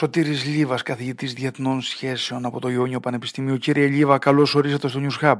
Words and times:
Σωτήρης 0.00 0.44
Λίβας, 0.44 0.82
καθηγητής 0.82 1.32
διεθνών 1.32 1.80
σχέσεων 1.80 2.44
από 2.44 2.60
το 2.60 2.68
Ιόνιο 2.68 3.00
Πανεπιστήμιο. 3.00 3.56
Κύριε 3.56 3.86
Λίβα, 3.86 4.18
καλώς 4.18 4.54
ορίσατε 4.54 4.88
στο 4.88 5.00
News 5.02 5.24
Hub. 5.24 5.38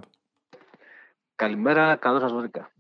Καλημέρα, 1.37 1.97
καλώς 1.97 2.21
σας 2.21 2.33
βρήκα. 2.33 2.71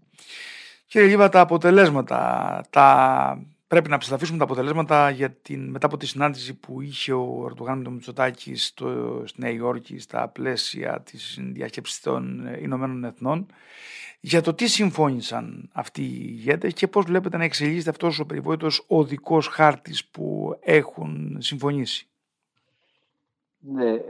Κύριε 0.87 1.08
Λίβα, 1.08 1.29
τα 1.29 1.40
αποτελέσματα, 1.40 2.61
τα... 2.71 3.43
πρέπει 3.66 3.88
να 3.88 3.98
ψηφίσουμε 3.98 4.38
τα 4.38 4.45
αποτελέσματα 4.45 5.11
για 5.11 5.30
την... 5.30 5.71
μετά 5.71 5.87
από 5.87 5.96
τη 5.96 6.06
συνάντηση 6.06 6.54
που 6.54 6.80
είχε 6.80 7.12
ο 7.12 7.45
Ερντογάν 7.46 7.79
με 7.79 7.84
τον 7.84 7.92
Μητσοτάκη 7.92 8.54
στο... 8.54 9.22
στη 9.26 9.40
Νέα 9.40 9.50
Υόρκη 9.50 9.98
στα 9.98 10.28
πλαίσια 10.28 11.00
της 11.00 11.38
διαχέψης 11.40 12.00
των 12.00 12.46
Ηνωμένων 12.60 13.04
Εθνών 13.04 13.46
για 14.21 14.43
το 14.43 14.55
τι 14.55 14.66
συμφώνησαν 14.66 15.71
αυτοί 15.73 16.03
οι 16.03 16.27
ηγέτες 16.29 16.73
και 16.73 16.89
πώς 16.89 17.05
βλέπετε 17.05 17.36
να 17.36 17.45
εξελίσσεται 17.45 17.91
αυτός 17.91 18.18
ο 18.18 18.27
περιβόητος 18.27 18.85
οδικός 18.89 19.46
χάρτης 19.46 20.07
που 20.07 20.57
έχουν 20.61 21.36
συμφωνήσει. 21.41 22.09
Ναι, 23.58 23.91
ε, 23.91 24.00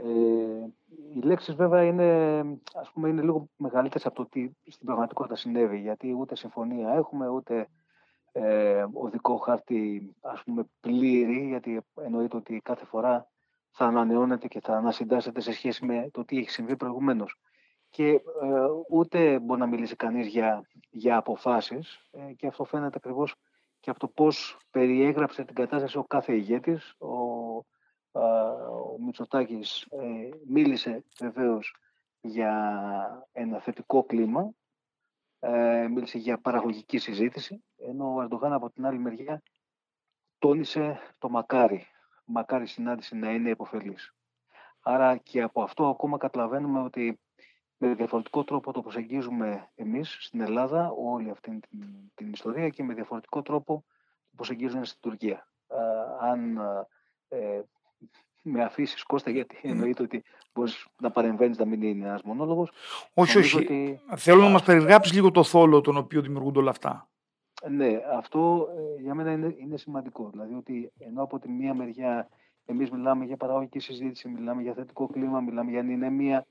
οι 1.15 1.19
λέξεις 1.21 1.55
βέβαια 1.55 1.83
είναι, 1.83 2.39
ας 2.73 2.91
πούμε, 2.93 3.09
είναι 3.09 3.21
λίγο 3.21 3.49
μεγαλύτερες 3.57 4.05
από 4.05 4.15
το 4.15 4.25
τι 4.25 4.49
στην 4.67 4.85
πραγματικότητα 4.85 5.35
συνέβη, 5.35 5.79
γιατί 5.79 6.15
ούτε 6.19 6.35
συμφωνία 6.35 6.93
έχουμε, 6.93 7.27
ούτε 7.27 7.67
ε, 8.31 8.85
οδικό 8.93 9.37
χάρτη 9.37 10.11
ας 10.21 10.43
πούμε 10.43 10.63
πλήρη, 10.79 11.47
γιατί 11.47 11.81
εννοείται 12.03 12.37
ότι 12.37 12.61
κάθε 12.63 12.85
φορά 12.85 13.27
θα 13.71 13.85
ανανεώνεται 13.85 14.47
και 14.47 14.59
θα 14.59 14.75
ανασυντάσσεται 14.77 15.41
σε 15.41 15.53
σχέση 15.53 15.85
με 15.85 16.09
το 16.11 16.25
τι 16.25 16.37
έχει 16.37 16.49
συμβεί 16.49 16.75
προηγουμένως 16.75 17.39
και 17.91 18.09
ε, 18.09 18.19
ούτε 18.89 19.39
μπορεί 19.39 19.59
να 19.59 19.65
μιλήσει 19.65 19.95
κανείς 19.95 20.27
για, 20.27 20.67
για 20.89 21.17
αποφάσεις 21.17 22.09
ε, 22.11 22.33
και 22.33 22.47
αυτό 22.47 22.63
φαίνεται 22.63 22.97
ακριβώς 22.97 23.35
και 23.79 23.89
από 23.89 23.99
το 23.99 24.07
πώς 24.07 24.57
περιέγραψε 24.71 25.43
την 25.43 25.55
κατάσταση 25.55 25.97
ο 25.97 26.03
κάθε 26.03 26.33
ηγέτης. 26.33 26.95
Ο, 26.99 27.07
ε, 28.11 28.19
ο 28.19 28.97
Μητσοτάκης 28.99 29.81
ε, 29.89 30.29
μίλησε 30.47 31.03
βεβαίως 31.19 31.75
για 32.21 33.27
ένα 33.31 33.59
θετικό 33.59 34.03
κλίμα, 34.03 34.51
μίλησε 35.89 36.17
για 36.17 36.37
παραγωγική 36.37 36.97
συζήτηση, 36.97 37.63
ενώ 37.77 38.13
ο 38.13 38.21
Ερντογάν 38.21 38.53
από 38.53 38.69
την 38.69 38.85
άλλη 38.85 38.99
μεριά 38.99 39.41
τόνισε 40.39 40.99
το 41.17 41.29
μακάρι, 41.29 41.87
μακάρι 42.25 42.65
συνάντηση 42.65 43.15
να 43.15 43.31
είναι 43.31 43.49
υποφελής. 43.49 44.13
Άρα 44.81 45.17
και 45.17 45.41
από 45.41 45.61
αυτό 45.63 45.87
ακόμα 45.87 46.17
καταλαβαίνουμε 46.17 46.81
ότι 46.81 47.19
με 47.87 47.93
διαφορετικό 47.93 48.43
τρόπο 48.43 48.71
το 48.71 48.81
προσεγγίζουμε 48.81 49.69
εμείς 49.75 50.17
στην 50.19 50.41
Ελλάδα 50.41 50.91
όλη 50.97 51.29
αυτή 51.29 51.59
την, 51.69 51.79
την 52.15 52.31
ιστορία 52.31 52.69
και 52.69 52.83
με 52.83 52.93
διαφορετικό 52.93 53.41
τρόπο 53.41 53.83
το 54.29 54.35
προσεγγίζουμε 54.35 54.85
στην 54.85 54.99
Τουρκία. 55.01 55.47
αν 56.21 56.57
ε, 57.27 57.61
με 58.41 58.63
αφήσεις 58.63 59.03
Κώστα, 59.03 59.31
γιατί 59.31 59.59
εννοείται 59.61 60.03
ότι 60.03 60.23
μπορείς 60.53 60.87
να 61.01 61.11
παρεμβαίνεις 61.11 61.57
να 61.57 61.65
μην 61.65 61.81
είναι 61.81 62.07
ένας 62.07 62.21
μονόλογος. 62.21 62.71
Όχι, 63.13 63.37
όχι. 63.37 63.57
Ότι... 63.57 63.99
Θέλω 64.15 64.41
να 64.41 64.49
μας 64.49 64.63
περιγράψεις 64.63 65.13
λίγο 65.13 65.31
το 65.31 65.43
θόλο 65.43 65.81
τον 65.81 65.97
οποίο 65.97 66.21
δημιουργούνται 66.21 66.59
όλα 66.59 66.69
αυτά. 66.69 67.09
Ναι, 67.69 67.99
αυτό 68.13 68.67
ε, 68.77 69.01
για 69.01 69.15
μένα 69.15 69.31
είναι, 69.31 69.55
είναι 69.57 69.77
σημαντικό. 69.77 70.29
Δηλαδή 70.29 70.53
ότι 70.53 70.91
ενώ 70.99 71.23
από 71.23 71.39
τη 71.39 71.49
μία 71.49 71.73
μεριά 71.73 72.29
εμείς 72.65 72.91
μιλάμε 72.91 73.25
για 73.25 73.37
παραγωγική 73.37 73.79
συζήτηση, 73.79 74.29
μιλάμε 74.29 74.61
για 74.61 74.73
θετικό 74.73 75.07
κλίμα, 75.07 75.39
μιλάμε 75.39 75.71
για 75.71 75.79
ανηνεμία, 75.79 76.47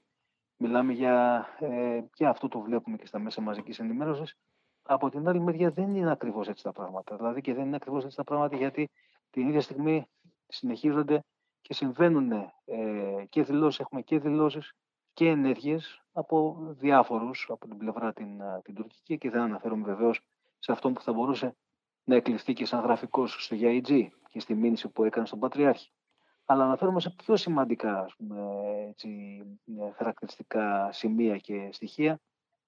Μιλάμε 0.63 0.93
για, 0.93 1.47
ε, 1.59 2.01
και 2.13 2.27
αυτό 2.27 2.49
το 2.49 2.61
βλέπουμε 2.61 2.97
και 2.97 3.07
στα 3.07 3.19
μέσα 3.19 3.41
μαζικής 3.41 3.79
ενημέρωσης. 3.79 4.37
Από 4.83 5.11
την 5.11 5.29
άλλη 5.29 5.41
μεριά 5.41 5.71
δεν 5.71 5.95
είναι 5.95 6.11
ακριβώς 6.11 6.49
έτσι 6.49 6.63
τα 6.63 6.73
πράγματα. 6.73 7.17
Δηλαδή 7.17 7.41
και 7.41 7.55
δεν 7.55 7.67
είναι 7.67 7.77
ακριβώς 7.77 8.05
έτσι 8.05 8.17
τα 8.17 8.25
πράγματα 8.25 8.57
γιατί 8.57 8.91
την 9.31 9.49
ίδια 9.49 9.61
στιγμή 9.61 10.07
συνεχίζονται 10.47 11.25
και 11.61 11.75
συμβαίνουν 11.75 12.33
ε, 12.65 13.25
και 13.29 13.43
δηλώσεις, 13.43 13.81
έχουμε 13.81 14.03
και 14.03 14.19
δηλώσεις 14.19 14.73
και 15.13 15.29
ενέργειες 15.29 16.03
από 16.13 16.57
διάφορους 16.71 17.47
από 17.51 17.69
την 17.69 17.77
πλευρά 17.77 18.13
την, 18.13 18.41
την 18.63 18.75
τουρκική 18.75 19.19
και 19.19 19.31
δεν 19.31 19.41
αναφέρομαι 19.41 19.85
βεβαίως 19.85 20.21
σε 20.59 20.73
αυτό 20.73 20.93
που 20.93 21.01
θα 21.01 21.13
μπορούσε 21.13 21.57
να 22.05 22.15
εκλειφθεί 22.15 22.53
και 22.53 22.65
σαν 22.65 22.81
γραφικός 22.81 23.45
στο 23.45 23.57
YG 23.61 24.09
και 24.29 24.41
στη 24.41 24.55
μήνυση 24.55 24.89
που 24.89 25.05
έκανε 25.05 25.27
στον 25.27 25.39
Πατριάρχη 25.39 25.91
αλλά 26.51 26.65
αναφέρομαι 26.65 27.01
σε 27.01 27.11
πιο 27.11 27.37
σημαντικά 27.37 28.01
ας 28.01 28.15
πούμε, 28.17 28.37
έτσι, 28.89 29.43
ε, 29.79 29.91
χαρακτηριστικά 29.97 30.93
σημεία 30.93 31.37
και 31.37 31.69
στοιχεία, 31.73 32.21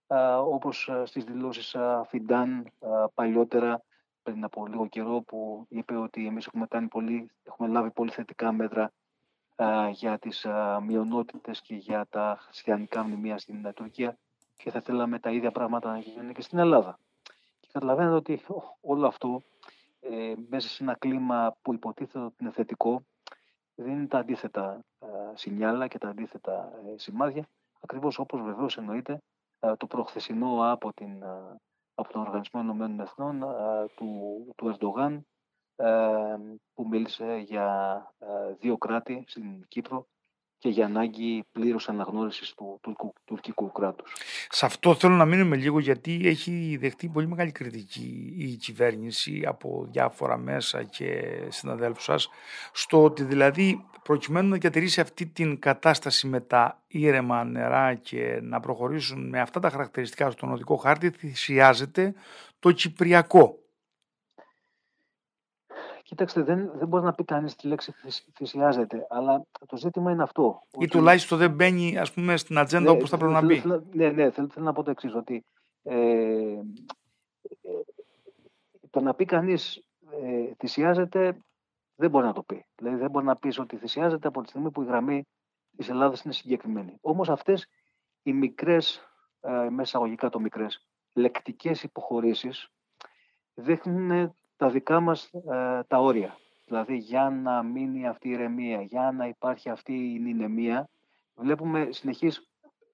α, 0.07 0.39
όπως 0.39 0.91
στις 1.05 1.25
δηλώσεις 1.25 1.75
α, 1.75 2.05
Φιντάν 2.09 2.73
παλιότερα, 3.15 3.83
πριν 4.23 4.45
από 4.45 4.67
λίγο 4.67 4.87
καιρό, 4.87 5.21
που 5.21 5.67
είπε 5.69 5.97
ότι 5.97 6.27
εμείς 6.27 6.47
έχουμε, 6.47 6.67
κάνει 6.67 6.89
πολύ, 6.89 7.31
έχουμε 7.43 7.69
λάβει 7.69 7.91
πολύ 7.91 8.11
θετικά 8.11 8.53
μέτρα 8.53 8.93
για 9.93 10.19
τις 10.19 10.47
α, 10.47 10.81
μειονότητες 10.81 11.61
και 11.61 11.75
για 11.75 12.07
τα 12.11 12.39
χριστιανικά 12.41 13.03
μνημεία 13.03 13.39
στην 13.39 13.65
ε, 13.65 13.73
Τουρκία 13.73 14.19
και 14.57 14.71
θα 14.71 14.81
θέλαμε 14.81 15.19
τα 15.19 15.31
ίδια 15.31 15.51
πράγματα 15.51 15.91
να 15.93 15.99
γίνουν 15.99 16.33
και 16.33 16.43
στην 16.43 16.59
Ελλάδα. 16.59 16.99
Και 17.61 17.69
καταλαβαίνετε 17.73 18.15
ότι 18.15 18.41
όλο 18.81 19.07
αυτό 19.07 19.43
ε, 20.01 20.35
μέσα 20.49 20.69
σε 20.69 20.83
ένα 20.83 20.95
κλίμα 20.95 21.57
που 21.63 21.73
υποτίθεται 21.75 22.25
ότι 22.25 22.37
είναι 22.41 22.51
θετικό, 22.51 23.03
δίνει 23.83 24.07
τα 24.07 24.19
αντίθετα 24.19 24.85
ε, 24.99 25.07
σινιάλα 25.35 25.87
και 25.87 25.99
τα 25.99 26.09
αντίθετα 26.09 26.73
ε, 26.87 26.99
σημάδια, 26.99 27.49
ακριβώς 27.81 28.19
όπως 28.19 28.43
βεβαίως 28.43 28.77
εννοείται 28.77 29.19
ε, 29.61 29.77
το 29.77 29.87
προχθεσινό 29.87 30.73
από, 30.73 30.93
την, 30.93 31.25
από 31.95 32.13
τον 32.13 32.21
Οργανισμό 32.21 32.61
Ενωμένων 32.65 33.01
Εθνών 33.01 33.45
του, 33.95 34.45
του 34.57 34.69
Ερντογάν 34.69 35.27
που 36.75 36.89
μίλησε 36.89 37.37
για 37.37 37.97
δύο 38.59 38.79
κράτη 38.79 39.25
στην 39.27 39.69
Κύπρο 39.69 40.07
και 40.63 40.69
για 40.69 40.85
ανάγκη 40.85 41.45
πλήρους 41.53 41.89
αναγνώρισης 41.89 42.55
του 42.55 42.79
τουρκικού, 42.83 43.13
τουρκικού 43.25 43.73
κράτους. 43.73 44.15
Σε 44.49 44.67
αυτό 44.67 44.95
θέλω 44.95 45.15
να 45.15 45.25
μείνουμε 45.25 45.57
λίγο 45.57 45.79
γιατί 45.79 46.21
έχει 46.25 46.77
δεχτεί 46.81 47.09
πολύ 47.09 47.27
μεγάλη 47.27 47.53
κριτική 47.53 48.35
η 48.37 48.57
κυβέρνηση 48.57 49.43
από 49.47 49.89
διάφορα 49.91 50.37
μέσα 50.37 50.83
και 50.83 51.23
συναδέλφους 51.49 52.05
σας 52.05 52.29
στο 52.73 53.05
ότι 53.05 53.25
δηλαδή 53.25 53.85
προκειμένου 54.03 54.49
να 54.49 54.57
διατηρήσει 54.57 55.01
αυτή 55.01 55.27
την 55.27 55.59
κατάσταση 55.59 56.27
με 56.27 56.41
τα 56.41 56.83
ήρεμα 56.89 57.45
νερά 57.45 57.95
και 57.95 58.39
να 58.43 58.61
προχωρήσουν 58.61 59.29
με 59.29 59.41
αυτά 59.41 59.61
τα 59.61 59.71
χαρακτηριστικά 59.71 60.31
στον 60.31 60.53
οδικό 60.53 60.77
χάρτη 60.77 61.11
θυσιάζεται 61.11 62.15
το 62.59 62.73
Κυπριακό 62.73 63.62
Κοίταξτε, 66.13 66.43
δεν, 66.43 66.71
δεν 66.75 66.89
μπορεί 66.89 67.05
να 67.05 67.13
πει 67.13 67.25
κανείς 67.25 67.57
τη 67.57 67.67
λέξη 67.67 67.95
θυσιάζεται, 68.35 69.07
αλλά 69.11 69.47
το 69.67 69.77
ζήτημα 69.77 70.11
είναι 70.11 70.23
αυτό. 70.23 70.63
Ή 70.79 70.87
τουλάχιστον 70.87 71.39
δεν 71.39 71.51
μπαίνει 71.51 71.99
ας 71.99 72.13
πούμε, 72.13 72.37
στην 72.37 72.59
ατζέντα 72.59 72.83
ναι, 72.83 72.91
όπως 72.91 73.11
θα 73.11 73.17
πρέπει 73.17 73.33
να 73.33 73.43
μπει. 73.43 73.63
Ναι, 73.93 74.11
ναι, 74.11 74.31
θέλω, 74.31 74.49
θέλω 74.49 74.65
να 74.65 74.73
πω 74.73 74.83
το 74.83 74.91
εξής, 74.91 75.15
ότι 75.15 75.45
ε, 75.83 75.95
ε, 75.95 76.61
το 78.91 79.01
να 79.01 79.15
πει 79.15 79.25
κανείς 79.25 79.85
ε, 80.23 80.55
θυσιάζεται 80.59 81.37
δεν 81.95 82.11
μπορεί 82.11 82.27
να 82.27 82.33
το 82.33 82.43
πει. 82.43 82.67
Δηλαδή 82.77 82.97
δεν 82.97 83.11
μπορεί 83.11 83.25
να 83.25 83.37
πεις 83.37 83.59
ότι 83.59 83.77
θυσιάζεται 83.77 84.29
από 84.29 84.43
τη 84.43 84.49
στιγμή 84.49 84.71
που 84.71 84.83
η 84.83 84.87
γραμμή 84.87 85.27
της 85.77 85.89
Ελλάδας 85.89 86.23
είναι 86.23 86.35
συγκεκριμένη. 86.35 86.99
Όμως 87.01 87.29
αυτές 87.29 87.67
οι 88.23 88.33
μικρές, 88.33 89.09
ε, 89.41 89.69
μέσα 89.71 89.97
αγωγικά 89.97 90.29
το 90.29 90.41
μικρές, 90.41 90.87
λεκτικές 91.13 91.83
υποχωρήσεις 91.83 92.71
δείχνουν 93.55 94.35
τα 94.63 94.71
δικά 94.71 95.01
μας 95.01 95.31
ε, 95.33 95.83
τα 95.89 95.99
όρια. 95.99 96.39
Δηλαδή 96.67 96.97
για 96.97 97.31
να 97.31 97.63
μείνει 97.63 98.07
αυτή 98.07 98.29
η 98.29 98.31
ηρεμία, 98.31 98.83
για 98.83 99.13
να 99.17 99.27
υπάρχει 99.27 99.69
αυτή 99.69 99.93
η 99.93 100.19
νηνεμία, 100.19 100.89
βλέπουμε 101.35 101.89
συνεχείς 101.91 102.49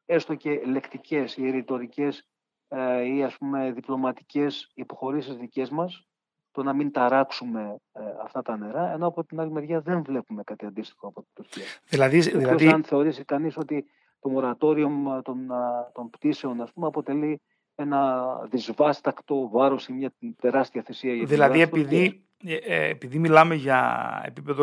έστω 0.07 0.35
και 0.35 0.63
λεκτικές 0.65 1.37
ή 1.37 1.51
ρητορικές 1.51 2.29
ε, 2.69 3.05
ή 3.05 3.23
ας 3.23 3.37
πούμε 3.37 3.73
διπλωματικές 3.73 4.71
υποχωρήσεις 4.75 5.37
δικές 5.37 5.71
μας, 5.71 6.07
το 6.53 6.63
να 6.63 6.73
μην 6.73 6.93
ταράξουμε 6.93 7.77
ε, 7.93 8.01
αυτά 8.23 8.43
τα 8.43 8.57
νερά, 8.57 8.93
ενώ 8.93 9.07
από 9.07 9.25
την 9.25 9.41
άλλη 9.41 9.51
μεριά 9.51 9.81
δεν 9.81 10.03
βλέπουμε 10.03 10.43
κάτι 10.43 10.67
αντίστοιχο 10.67 11.07
από 11.07 11.21
την 11.23 11.31
Τουρκία. 11.35 11.65
Δηλαδή, 11.89 12.21
δηλαδή... 12.21 12.69
Αν 12.69 12.85
θεωρήσει 12.85 13.25
κανείς 13.25 13.57
ότι 13.57 13.85
το 14.21 14.29
μορατόριο 14.29 14.91
των, 15.25 15.49
των 15.93 16.11
πτήσεων 16.11 16.61
ας 16.61 16.73
πούμε, 16.73 16.87
αποτελεί 16.87 17.41
ένα 17.81 18.27
δυσβάστακτο 18.51 19.49
βάρος 19.49 19.89
ή 19.89 19.93
μια 19.93 20.13
τεράστια 20.41 20.83
θυσία. 20.83 21.15
Για 21.15 21.27
δηλαδή 21.27 21.61
επειδή, 21.61 22.23
ε, 22.45 22.55
ε, 22.55 22.89
επειδή 22.89 23.19
μιλάμε, 23.19 23.55
για 23.55 24.23
επίπεδο, 24.25 24.63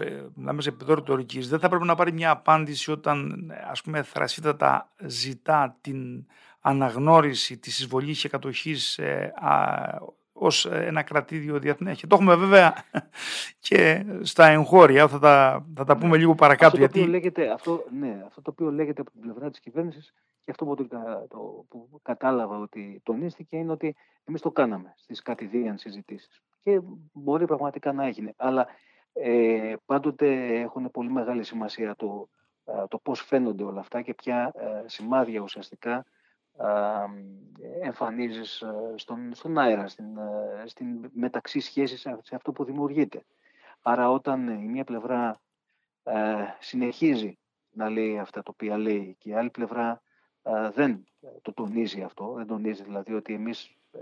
ε, 0.00 0.26
μιλάμε 0.34 0.62
σε 0.62 0.68
επίπεδο 0.68 0.94
ρητορικής, 0.94 1.48
δεν 1.48 1.58
θα 1.58 1.68
πρέπει 1.68 1.84
να 1.84 1.94
πάρει 1.94 2.12
μια 2.12 2.30
απάντηση 2.30 2.90
όταν 2.90 3.50
ας 3.70 3.82
πούμε 3.82 4.02
θρασίτατα 4.02 4.92
ζητά 5.04 5.78
την 5.80 6.26
αναγνώριση 6.60 7.58
της 7.58 7.78
εισβολής 7.78 8.20
και 8.20 8.28
κατοχής 8.28 8.98
ε, 8.98 9.32
ως 10.32 10.66
ένα 10.66 11.02
κρατήδιο 11.02 11.58
διεθνέ. 11.58 11.94
Και 11.94 12.06
το 12.06 12.14
έχουμε 12.14 12.34
βέβαια 12.34 12.74
και 13.66 14.04
στα 14.20 14.46
εγχώρια, 14.46 15.08
θα 15.08 15.18
τα, 15.18 15.66
θα 15.74 15.84
τα 15.84 15.96
πούμε 15.96 16.10
ναι. 16.10 16.16
λίγο 16.16 16.34
παρακάτω. 16.34 16.66
Αυτό, 16.66 16.78
γιατί... 16.78 16.92
το 16.92 17.00
οποίο 17.00 17.12
λέγεται, 17.12 17.52
αυτό, 17.52 17.84
ναι, 17.98 18.22
αυτό 18.26 18.42
το 18.42 18.50
οποίο 18.50 18.70
λέγεται 18.70 19.00
από 19.00 19.10
την 19.10 19.20
πλευρά 19.20 19.50
της 19.50 19.60
κυβέρνησης 19.60 20.12
και 20.40 20.50
αυτό 20.50 20.64
που, 20.64 20.86
το, 21.28 21.64
που 21.68 22.00
κατάλαβα 22.02 22.58
ότι 22.58 23.00
τονίστηκε 23.02 23.56
είναι 23.56 23.72
ότι 23.72 23.96
εμείς 24.24 24.40
το 24.40 24.50
κάναμε 24.50 24.94
στις 24.96 25.22
κατηδίαν 25.22 25.78
συζητήσεις. 25.78 26.42
Και 26.62 26.80
μπορεί 27.12 27.46
πραγματικά 27.46 27.92
να 27.92 28.06
έγινε. 28.06 28.34
Αλλά 28.36 28.66
ε, 29.12 29.74
πάντοτε 29.86 30.60
έχουν 30.60 30.90
πολύ 30.90 31.10
μεγάλη 31.10 31.44
σημασία 31.44 31.94
το, 31.96 32.28
το 32.88 32.98
πώς 32.98 33.20
φαίνονται 33.20 33.62
όλα 33.62 33.80
αυτά 33.80 34.02
και 34.02 34.14
ποια 34.14 34.52
σημάδια 34.86 35.40
ουσιαστικά 35.40 36.04
εμφανίζεις 37.82 38.64
στον, 38.94 39.34
στον 39.34 39.58
αέρα, 39.58 39.88
στην, 39.88 40.06
στην 40.64 41.10
μεταξύ 41.12 41.60
σχέσης 41.60 42.00
σε 42.00 42.34
αυτό 42.34 42.52
που 42.52 42.64
δημιουργείται. 42.64 43.24
Άρα 43.82 44.10
όταν 44.10 44.48
η 44.48 44.66
μία 44.68 44.84
πλευρά 44.84 45.40
συνεχίζει 46.58 47.38
να 47.70 47.88
λέει 47.90 48.18
αυτά 48.18 48.42
τα 48.42 48.50
οποία 48.52 48.78
λέει 48.78 49.16
και 49.18 49.28
η 49.28 49.34
άλλη 49.34 49.50
πλευρά 49.50 50.02
δεν 50.72 51.04
το 51.42 51.52
τονίζει 51.52 52.02
αυτό, 52.02 52.32
δεν 52.36 52.46
τονίζει 52.46 52.82
δηλαδή 52.82 53.14
ότι 53.14 53.34
εμείς 53.34 53.76
ε, 53.92 53.98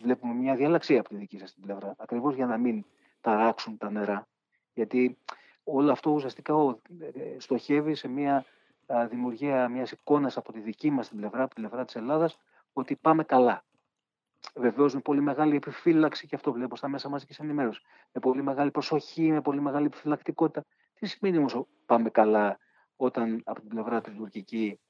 βλέπουμε 0.00 0.32
μια 0.34 0.54
διαλαξία 0.54 1.00
από 1.00 1.08
τη 1.08 1.16
δική 1.16 1.38
σας 1.38 1.54
την 1.54 1.62
πλευρά, 1.62 1.94
ακριβώς 1.98 2.34
για 2.34 2.46
να 2.46 2.56
μην 2.58 2.84
ταράξουν 3.20 3.76
τα 3.78 3.90
νερά, 3.90 4.28
γιατί 4.74 5.18
όλο 5.64 5.92
αυτό 5.92 6.10
ουσιαστικά 6.10 6.54
ε, 6.98 7.38
στοχεύει 7.38 7.94
σε 7.94 8.08
μια 8.08 8.44
δημιουργία 9.08 9.68
μιας 9.68 9.90
εικόνας 9.90 10.36
από 10.36 10.52
τη 10.52 10.60
δική 10.60 10.90
μας 10.90 11.08
την 11.08 11.16
πλευρά, 11.18 11.42
από 11.42 11.54
την 11.54 11.62
πλευρά 11.62 11.84
της 11.84 11.96
Ελλάδας, 11.96 12.38
ότι 12.72 12.96
πάμε 12.96 13.24
καλά. 13.24 13.64
Βεβαίως 14.54 14.94
με 14.94 15.00
πολύ 15.00 15.20
μεγάλη 15.20 15.56
επιφύλαξη, 15.56 16.26
και 16.26 16.34
αυτό 16.34 16.52
βλέπω 16.52 16.76
στα 16.76 16.88
μέσα 16.88 17.08
μαζική 17.08 17.34
ενημέρωση. 17.38 17.80
Με 18.12 18.20
πολύ 18.20 18.42
μεγάλη 18.42 18.70
προσοχή, 18.70 19.30
με 19.30 19.40
πολύ 19.40 19.60
μεγάλη 19.60 19.86
επιφυλακτικότητα. 19.86 20.64
Τι 20.94 21.06
σημαίνει 21.06 21.38
όμως 21.38 21.66
πάμε 21.86 22.10
καλά 22.10 22.58
όταν 22.96 23.42
από 23.44 23.60
την 23.60 23.68
πλευρά 23.68 24.00
τη 24.00 24.10
τουρκική 24.10 24.80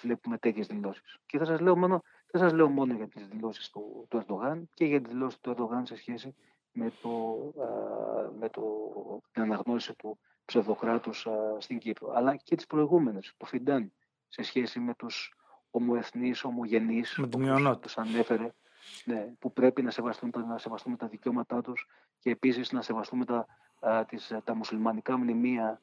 βλέπουμε 0.00 0.38
τέτοιες 0.38 0.66
δηλώσεις; 0.66 1.18
Και 1.26 1.38
θα 1.38 1.44
σας 1.44 1.60
λέω 1.60 1.76
μόνο, 1.76 2.02
δεν 2.30 2.40
σας 2.40 2.52
λέω 2.52 2.68
μόνο 2.68 2.94
για 2.94 3.08
τις 3.08 3.28
δηλώσεις 3.28 3.70
του, 3.70 4.06
του 4.08 4.16
Ερντογάν 4.16 4.68
και 4.74 4.84
για 4.84 5.00
τις 5.00 5.12
δηλώσεις 5.12 5.40
του 5.40 5.50
Ερντογάν 5.50 5.86
σε 5.86 5.96
σχέση 5.96 6.34
με, 6.72 6.92
το, 7.02 7.10
με 8.38 8.48
το, 8.48 8.62
την 9.32 9.42
αναγνώριση 9.42 9.94
του 9.94 10.18
ψευδοκράτους 10.52 11.26
στην 11.58 11.78
Κύπρο, 11.78 12.12
αλλά 12.14 12.36
και 12.36 12.56
τις 12.56 12.66
προηγούμενες, 12.66 13.34
το 13.36 13.46
Φιντάν, 13.46 13.92
σε 14.28 14.42
σχέση 14.42 14.80
με 14.80 14.94
τους 14.94 15.34
ομοεθνείς, 15.70 16.44
ομογενείς, 16.44 17.18
με 17.18 17.52
όπως 17.52 17.78
τους 17.78 17.98
ανέφερε, 17.98 18.52
ναι, 19.04 19.34
που 19.38 19.52
πρέπει 19.52 19.82
να 19.82 19.90
σεβαστούμε, 19.90 20.32
να 20.48 20.58
σεβαστούμε 20.58 20.96
τα 20.96 21.06
δικαιώματά 21.06 21.60
τους 21.62 21.86
και 22.18 22.30
επίσης 22.30 22.72
να 22.72 22.82
σεβαστούμε 22.82 23.24
τα, 23.24 23.46
α, 23.80 24.04
τις, 24.04 24.32
τα 24.44 24.54
μουσουλμανικά 24.54 25.18
μνημεία 25.18 25.80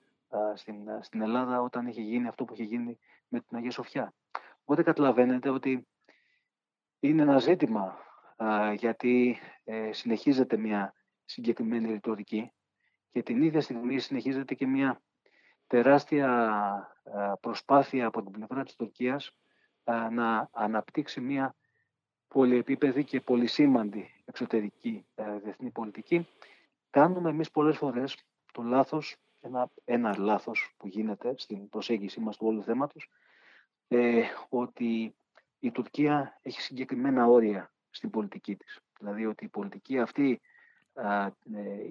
στην, 0.54 0.76
στην 1.02 1.22
Ελλάδα 1.22 1.62
όταν 1.62 1.88
είχε 1.88 2.02
γίνει 2.02 2.28
αυτό 2.28 2.46
που 2.46 2.54
είχε 2.54 2.64
γίνει 2.64 2.98
με 3.28 3.40
την 3.40 3.58
Αγία 3.58 3.72
Σοφιά. 3.72 4.14
Οπότε 4.62 4.84
καταλαβαίνετε 4.84 5.50
ότι 5.50 5.88
είναι 7.00 7.22
ένα 7.22 7.38
ζήτημα 7.38 7.98
γιατί 8.76 9.40
ε, 9.64 9.92
συνεχίζεται 9.92 10.58
μια 10.58 10.94
συγκεκριμένη 11.26 11.92
ρητορική 11.92 12.52
και 13.12 13.24
την 13.24 13.42
ίδια 13.42 13.62
στιγμή 13.62 14.00
συνεχίζεται 14.00 14.54
και 14.54 14.68
μια 14.68 15.02
τεράστια 15.68 16.98
προσπάθεια 17.40 18.06
από 18.06 18.22
την 18.22 18.32
πλευρά 18.32 18.64
της 18.64 18.76
Τουρκίας 18.76 19.36
να 20.12 20.50
αναπτύξει 20.52 21.22
μια 21.22 21.56
πολυεπίπεδη 22.28 23.04
και 23.04 23.22
πολυσήμαντη 23.22 24.24
εξωτερική 24.26 25.06
διεθνή 25.44 25.72
πολιτική. 25.72 26.28
Κάνουμε 26.90 27.30
εμείς 27.30 27.52
πολλές 27.52 27.78
φορές 27.78 28.18
το 28.54 28.62
λάθος, 28.62 29.18
ένα, 29.40 29.72
ένα 29.86 30.18
λάθος 30.18 30.74
που 30.78 30.88
γίνεται 30.88 31.34
στην 31.38 31.70
προσέγγιση 31.70 32.20
μας 32.20 32.38
του 32.38 32.48
όλου 32.48 32.64
θέματος, 32.64 33.10
ε, 33.88 34.22
ότι 34.50 35.16
η 35.60 35.72
Τουρκία 35.72 36.40
έχει 36.42 36.62
συγκεκριμένα 36.62 37.26
όρια 37.26 37.74
στην 37.90 38.10
πολιτική 38.10 38.56
της. 38.56 38.80
Δηλαδή 39.00 39.26
ότι 39.26 39.46
η 39.46 39.48
πολιτική 39.48 40.00
αυτή 40.00 40.32
ε, 40.32 40.49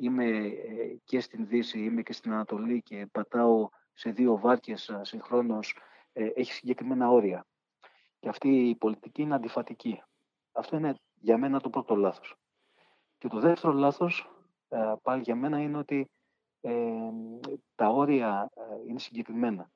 είμαι 0.00 0.24
ε, 0.24 0.96
και 1.04 1.20
στην 1.20 1.46
Δύση, 1.46 1.78
είμαι 1.78 2.02
και 2.02 2.12
στην 2.12 2.32
Ανατολή 2.32 2.82
και 2.82 3.06
πατάω 3.12 3.68
σε 3.94 4.10
δύο 4.10 4.38
βάρκες 4.38 4.98
συγχρόνως, 5.00 5.76
ε, 6.12 6.26
έχει 6.34 6.52
συγκεκριμένα 6.52 7.10
όρια. 7.10 7.46
Και 8.20 8.28
αυτή 8.28 8.68
η 8.68 8.76
πολιτική 8.76 9.22
είναι 9.22 9.34
αντιφατική. 9.34 10.02
Αυτό 10.52 10.76
είναι 10.76 10.94
για 11.14 11.38
μένα 11.38 11.60
το 11.60 11.70
πρώτο 11.70 11.94
λάθος. 11.94 12.36
Και 13.18 13.28
το 13.28 13.40
δεύτερο 13.40 13.72
λάθος, 13.72 14.30
πάλι 15.02 15.22
για 15.22 15.34
μένα, 15.34 15.60
είναι 15.60 15.78
ότι 15.78 16.10
τα 17.74 17.88
όρια 17.88 18.50
είναι 18.88 18.98
συγκεκριμένα 18.98 19.70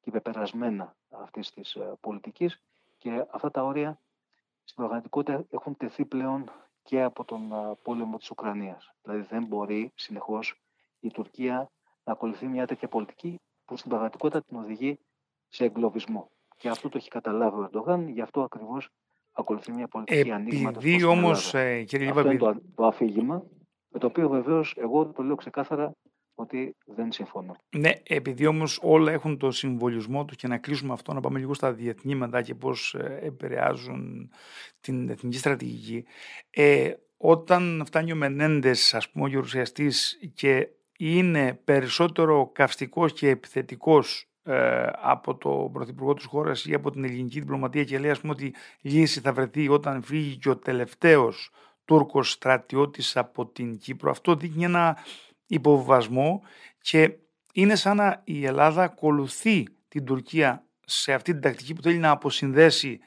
και 0.00 0.10
πεπερασμένα 0.10 0.96
αυτής 1.08 1.50
της 1.50 1.78
πολιτικής 2.00 2.62
και 2.98 3.26
αυτά 3.30 3.50
τα 3.50 3.62
όρια 3.62 4.00
στην 4.64 4.76
πραγματικότητα 4.76 5.44
έχουν 5.50 5.76
τεθεί 5.76 6.04
πλέον 6.04 6.50
και 6.82 7.02
από 7.02 7.24
τον 7.24 7.42
πόλεμο 7.82 8.16
της 8.18 8.30
Ουκρανίας. 8.30 8.94
Δηλαδή 9.02 9.26
δεν 9.30 9.44
μπορεί 9.44 9.92
συνεχώς 9.94 10.60
η 11.00 11.10
Τουρκία 11.10 11.70
να 12.04 12.12
ακολουθεί 12.12 12.46
μια 12.46 12.66
τέτοια 12.66 12.88
πολιτική 12.88 13.40
που 13.64 13.76
στην 13.76 13.90
πραγματικότητα 13.90 14.42
την 14.42 14.56
οδηγεί 14.56 14.98
σε 15.48 15.64
εγκλωβισμό. 15.64 16.30
Και 16.56 16.68
αυτό 16.68 16.88
το 16.88 16.96
έχει 16.96 17.08
καταλάβει 17.08 17.60
ο 17.60 17.62
Ερντογάν, 17.62 18.08
γι' 18.08 18.20
αυτό 18.20 18.42
ακριβώς 18.42 18.88
ακολουθεί 19.32 19.72
μια 19.72 19.88
πολιτική 19.88 20.30
ανοίγματος. 20.30 20.84
Επειδή 20.84 21.04
όμως, 21.04 21.54
ε, 21.54 21.82
κύριε 21.82 22.08
Αυτό 22.08 22.30
είναι 22.30 22.38
το, 22.38 22.60
το 22.74 22.86
αφήγημα, 22.86 23.42
με 23.88 23.98
το 23.98 24.06
οποίο 24.06 24.28
βεβαίως 24.28 24.74
εγώ 24.76 25.06
το 25.06 25.22
λέω 25.22 25.34
ξεκάθαρα 25.34 25.92
ότι 26.40 26.76
δεν 26.84 27.12
συμφωνώ. 27.12 27.56
Ναι, 27.70 27.92
επειδή 28.02 28.46
όμως 28.46 28.78
όλα 28.82 29.12
έχουν 29.12 29.38
το 29.38 29.50
συμβολισμό 29.50 30.24
του 30.24 30.34
και 30.34 30.48
να 30.48 30.58
κλείσουμε 30.58 30.92
αυτό, 30.92 31.12
να 31.12 31.20
πάμε 31.20 31.38
λίγο 31.38 31.54
στα 31.54 31.72
διεθνήματα 31.72 32.42
και 32.42 32.54
πώς 32.54 32.94
ε, 32.94 33.18
επηρεάζουν 33.22 34.30
την 34.80 35.08
εθνική 35.08 35.38
στρατηγική. 35.38 36.04
Ε, 36.50 36.92
όταν 37.16 37.82
φτάνει 37.86 38.12
ο 38.12 38.16
Μενέντες, 38.16 38.94
ας 38.94 39.10
πούμε, 39.10 39.24
ο 39.24 39.28
γερουσιαστής 39.28 40.18
και 40.34 40.68
είναι 40.98 41.60
περισσότερο 41.64 42.50
καυστικός 42.54 43.12
και 43.12 43.28
επιθετικός 43.28 44.30
ε, 44.42 44.86
από 44.92 45.36
τον 45.36 45.72
πρωθυπουργό 45.72 46.14
της 46.14 46.24
χώρας 46.24 46.64
ή 46.64 46.74
από 46.74 46.90
την 46.90 47.04
ελληνική 47.04 47.40
διπλωματία 47.40 47.84
και 47.84 47.98
λέει 47.98 48.10
ας 48.10 48.20
πούμε 48.20 48.32
ότι 48.32 48.54
λύση 48.80 49.20
θα 49.20 49.32
βρεθεί 49.32 49.68
όταν 49.68 50.02
φύγει 50.02 50.36
και 50.36 50.50
ο 50.50 50.56
τελευταίος 50.56 51.50
Τούρκος 51.84 52.30
στρατιώτης 52.30 53.16
από 53.16 53.46
την 53.46 53.78
Κύπρο. 53.78 54.10
Αυτό 54.10 54.34
δείχνει 54.36 54.64
ένα 54.64 54.96
υποβασμό 55.50 56.42
και 56.80 57.16
είναι 57.52 57.74
σαν 57.74 57.96
να 57.96 58.20
η 58.24 58.46
Ελλάδα 58.46 58.82
ακολουθεί 58.82 59.66
την 59.88 60.04
Τουρκία 60.04 60.64
σε 60.84 61.12
αυτή 61.12 61.32
την 61.32 61.40
τακτική 61.40 61.74
που 61.74 61.82
θέλει 61.82 61.98
να 61.98 62.10
αποσυνδέσει 62.10 63.00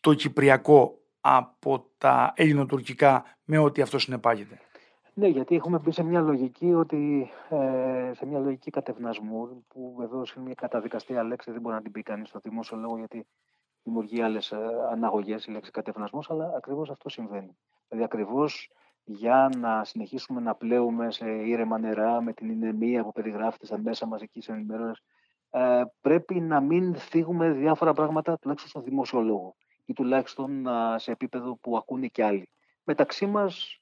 το 0.00 0.14
Κυπριακό 0.14 0.98
από 1.20 1.86
τα 1.98 2.32
ελληνοτουρκικά 2.36 3.24
με 3.44 3.58
ό,τι 3.58 3.82
αυτό 3.82 3.98
συνεπάγεται. 3.98 4.60
Ναι, 5.14 5.28
γιατί 5.28 5.54
έχουμε 5.54 5.78
μπει 5.78 5.92
σε 5.92 6.02
μια 6.02 6.20
λογική 6.20 6.74
ότι 6.74 7.30
ε, 7.50 8.10
σε 8.14 8.26
μια 8.26 8.38
λογική 8.38 8.70
κατευνασμού, 8.70 9.64
που 9.68 9.94
βεβαίω 9.98 10.22
είναι 10.36 10.44
μια 10.44 10.54
καταδικαστή 10.54 11.12
λέξη, 11.12 11.50
δεν 11.50 11.60
μπορεί 11.60 11.74
να 11.74 11.82
την 11.82 11.92
πει 11.92 12.02
κανείς 12.02 12.28
στο 12.28 12.38
δημόσιο 12.42 12.76
λόγο, 12.76 12.98
γιατί 12.98 13.26
δημιουργεί 13.82 14.22
άλλες 14.22 14.52
αναγωγές 14.90 15.46
η 15.46 15.50
λέξη 15.50 15.70
κατευνασμός, 15.70 16.30
αλλά 16.30 16.52
ακριβώς 16.56 16.90
αυτό 16.90 17.08
συμβαίνει. 17.08 17.56
Δηλαδή, 17.88 18.04
ακριβώς 18.04 18.70
για 19.04 19.50
να 19.56 19.84
συνεχίσουμε 19.84 20.40
να 20.40 20.54
πλέουμε 20.54 21.10
σε 21.10 21.30
ήρεμα 21.30 21.78
νερά 21.78 22.22
με 22.22 22.32
την 22.32 22.48
ηνεμία 22.50 23.02
που 23.02 23.12
περιγράφεται 23.12 23.66
στα 23.66 23.78
μέσα 23.78 24.06
μαζικής 24.06 24.48
ενημέρωσης, 24.48 25.04
ε, 25.50 25.82
πρέπει 26.00 26.40
να 26.40 26.60
μην 26.60 26.94
θίγουμε 26.94 27.50
διάφορα 27.50 27.92
πράγματα, 27.92 28.38
τουλάχιστον 28.38 28.70
στο 28.70 28.80
δημόσιο 28.80 29.20
λόγο 29.20 29.56
ή 29.84 29.92
τουλάχιστον 29.92 30.66
σε 30.96 31.10
επίπεδο 31.10 31.56
που 31.56 31.76
ακούνε 31.76 32.06
και 32.06 32.24
άλλοι. 32.24 32.50
Μεταξύ 32.84 33.26
μας, 33.26 33.80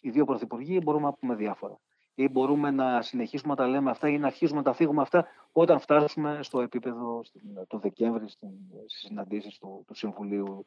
οι 0.00 0.10
δύο 0.10 0.24
πρωθυπουργοί, 0.24 0.80
μπορούμε 0.82 1.04
να 1.04 1.12
πούμε 1.12 1.34
διάφορα. 1.34 1.78
Ή 2.14 2.28
μπορούμε 2.28 2.70
να 2.70 3.02
συνεχίσουμε 3.02 3.54
να 3.54 3.56
τα 3.56 3.66
λέμε 3.68 3.90
αυτά 3.90 4.08
ή 4.08 4.18
να 4.18 4.26
αρχίσουμε 4.26 4.58
να 4.58 4.64
τα 4.64 4.72
θίγουμε 4.72 5.02
αυτά 5.02 5.26
όταν 5.52 5.78
φτάσουμε 5.78 6.38
στο 6.42 6.60
επίπεδο 6.60 7.22
το 7.66 7.78
Δεκέμβρη 7.78 8.28
στις 8.28 8.46
συναντήσεις 8.86 9.58
του, 9.58 9.84
του 9.86 9.94
Συμβουλίου 9.94 10.66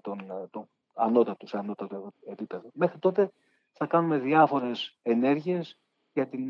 των, 0.00 0.18
των 0.50 0.68
ανώτατος, 0.94 1.48
σε 1.48 1.58
ανώτατο 1.58 2.12
επίπεδο. 2.26 2.70
Μέχρι 2.72 2.98
τότε 2.98 3.32
θα 3.72 3.86
κάνουμε 3.86 4.18
διάφορες 4.18 4.98
ενέργειες 5.02 5.78
για 6.12 6.28
την 6.28 6.48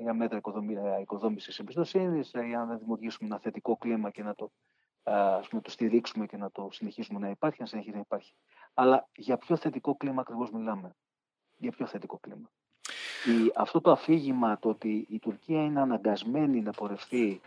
για 0.00 0.14
μέτρα 0.14 0.40
οικοδόμησης 1.00 1.58
εμπιστοσύνης, 1.58 2.30
για 2.30 2.64
να 2.64 2.76
δημιουργήσουμε 2.76 3.28
ένα 3.28 3.38
θετικό 3.38 3.76
κλίμα 3.76 4.10
και 4.10 4.22
να 4.22 4.34
το, 4.34 4.50
ας 5.02 5.48
πούμε, 5.48 5.62
το 5.62 5.70
στηρίξουμε 5.70 6.26
και 6.26 6.36
να 6.36 6.50
το 6.50 6.68
συνεχίσουμε 6.72 7.18
να 7.18 7.28
υπάρχει, 7.28 7.60
να 7.60 7.66
συνεχίσει 7.66 7.94
να 7.94 8.00
υπάρχει. 8.00 8.34
Αλλά 8.74 9.08
για 9.16 9.36
ποιο 9.36 9.56
θετικό 9.56 9.96
κλίμα 9.96 10.20
ακριβώς 10.20 10.50
μιλάμε; 10.50 10.96
Για 11.56 11.70
ποιο 11.70 11.86
θετικό 11.86 12.18
κλίμα; 12.18 12.50
Η, 13.26 13.52
αυτό 13.54 13.80
το 13.80 13.90
αφήγημα 13.90 14.58
το 14.58 14.68
ότι 14.68 15.06
η 15.08 15.18
Τουρκία 15.18 15.64
είναι 15.64 15.80
αναγκασμένη 15.80 16.60
να 16.60 16.70
πορευτεί 16.72 17.40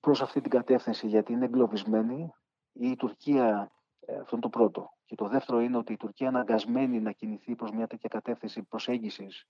προς 0.00 0.22
αυτή 0.22 0.40
την 0.40 0.50
κατεύθυνση 0.50 1.06
γιατί 1.06 1.32
είναι 1.32 1.44
εγκλωβισμένη 1.44 2.32
ή 2.72 2.88
η 2.90 2.96
Τουρκία 2.96 3.46
ε, 3.46 3.75
αυτό 4.12 4.28
είναι 4.32 4.40
το 4.40 4.48
πρώτο. 4.48 4.92
Και 5.04 5.14
το 5.14 5.28
δεύτερο 5.28 5.60
είναι 5.60 5.76
ότι 5.76 5.92
η 5.92 5.96
Τουρκία 5.96 6.28
αναγκασμένη 6.28 7.00
να 7.00 7.12
κινηθεί 7.12 7.54
προς 7.54 7.70
μια 7.70 7.86
τέτοια 7.86 8.08
κατεύθυνση 8.08 8.62
προσέγγισης 8.62 9.46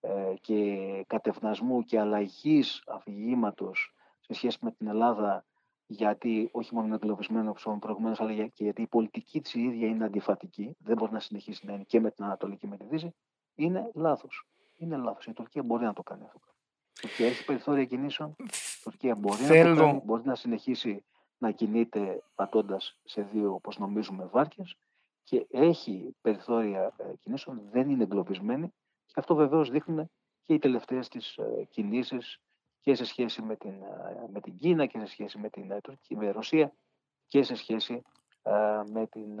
ε, 0.00 0.34
και 0.40 1.04
κατευνασμού 1.06 1.82
και 1.82 1.98
αλλαγής 1.98 2.82
αφηγήματος 2.86 3.94
σε 4.20 4.34
σχέση 4.34 4.58
με 4.60 4.72
την 4.72 4.86
Ελλάδα 4.86 5.44
γιατί 5.86 6.48
όχι 6.52 6.74
μόνο 6.74 6.86
είναι 6.86 6.94
εγκλωβισμένο 6.94 7.50
όπως 7.50 7.76
προηγουμένως, 7.80 8.20
αλλά 8.20 8.46
και 8.46 8.64
γιατί 8.64 8.82
η 8.82 8.86
πολιτική 8.86 9.40
της 9.40 9.54
ίδια 9.54 9.88
είναι 9.88 10.04
αντιφατική, 10.04 10.76
δεν 10.78 10.96
μπορεί 10.96 11.12
να 11.12 11.20
συνεχίσει 11.20 11.66
να 11.66 11.72
είναι 11.72 11.82
και 11.82 12.00
με 12.00 12.10
την 12.10 12.24
Ανατολή 12.24 12.56
και 12.56 12.66
με 12.66 12.76
τη 12.76 12.84
Δύση, 12.84 13.14
είναι 13.54 13.90
λάθος. 13.94 14.46
Είναι 14.76 14.96
λάθος. 14.96 15.26
Η 15.26 15.32
Τουρκία 15.32 15.62
μπορεί 15.62 15.84
να 15.84 15.92
το 15.92 16.02
κάνει 16.02 16.24
αυτό. 16.24 16.54
Η 16.96 17.00
Τουρκία 17.00 17.26
έχει 17.26 17.44
περιθώρια 17.44 17.84
κινήσεων. 17.84 18.36
Η 18.38 18.82
Τουρκία 18.82 19.14
μπορεί, 19.14 19.42
Θέλω... 19.42 19.68
να, 19.68 19.76
το 19.76 19.82
κάνει, 19.82 20.00
μπορεί 20.04 20.22
να 20.24 20.34
συνεχίσει 20.34 21.04
να 21.40 21.50
κινείται 21.50 22.22
πατώντας 22.34 22.98
σε 23.04 23.22
δύο, 23.22 23.54
όπως 23.54 23.78
νομίζουμε, 23.78 24.26
βάρκες 24.26 24.76
και 25.22 25.46
έχει 25.50 26.16
περιθώρια 26.20 26.94
ε, 26.96 27.12
κινήσεων, 27.20 27.62
δεν 27.70 27.90
είναι 27.90 28.02
εγκλωβισμένη 28.02 28.72
και 29.06 29.14
αυτό 29.16 29.34
βεβαίως 29.34 29.70
δείχνουν 29.70 30.10
και 30.42 30.54
οι 30.54 30.58
τελευταίες 30.58 31.08
της 31.08 31.36
ε, 31.36 31.66
κινήσεις 31.70 32.40
και 32.80 32.94
σε 32.94 33.04
σχέση 33.04 33.42
με 33.42 33.56
την, 33.56 33.82
ε, 33.82 34.28
με 34.32 34.40
την 34.40 34.56
Κίνα 34.58 34.86
και 34.86 34.98
σε 34.98 35.06
σχέση 35.06 35.38
με 35.38 35.50
την 35.50 35.80
Τουρκία, 35.82 36.16
με 36.16 36.30
Ρωσία 36.30 36.74
και 37.26 37.42
σε 37.42 37.54
σχέση 37.54 38.02
με 38.92 39.06
την, 39.06 39.36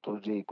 το 0.00 0.20
G20. 0.24 0.42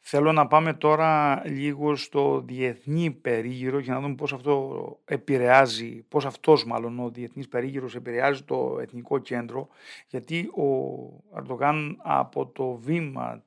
Θέλω 0.00 0.32
να 0.32 0.46
πάμε 0.46 0.74
τώρα 0.74 1.42
λίγο 1.46 1.96
στο 1.96 2.40
διεθνή 2.46 3.10
περίγυρο 3.10 3.78
για 3.78 3.94
να 3.94 4.00
δούμε 4.00 4.14
πώς 4.14 4.32
αυτό 4.32 4.98
επηρεάζει, 5.04 6.04
πώς 6.08 6.26
αυτός 6.26 6.64
μάλλον 6.64 6.98
ο 6.98 7.10
διεθνής 7.10 7.48
περίγυρος 7.48 7.94
επηρεάζει 7.94 8.42
το 8.42 8.78
Εθνικό 8.80 9.18
Κέντρο, 9.18 9.68
γιατί 10.06 10.38
ο 10.38 10.66
Αρντογάν 11.32 12.00
από 12.02 12.46
το 12.46 12.72
βήμα 12.74 13.42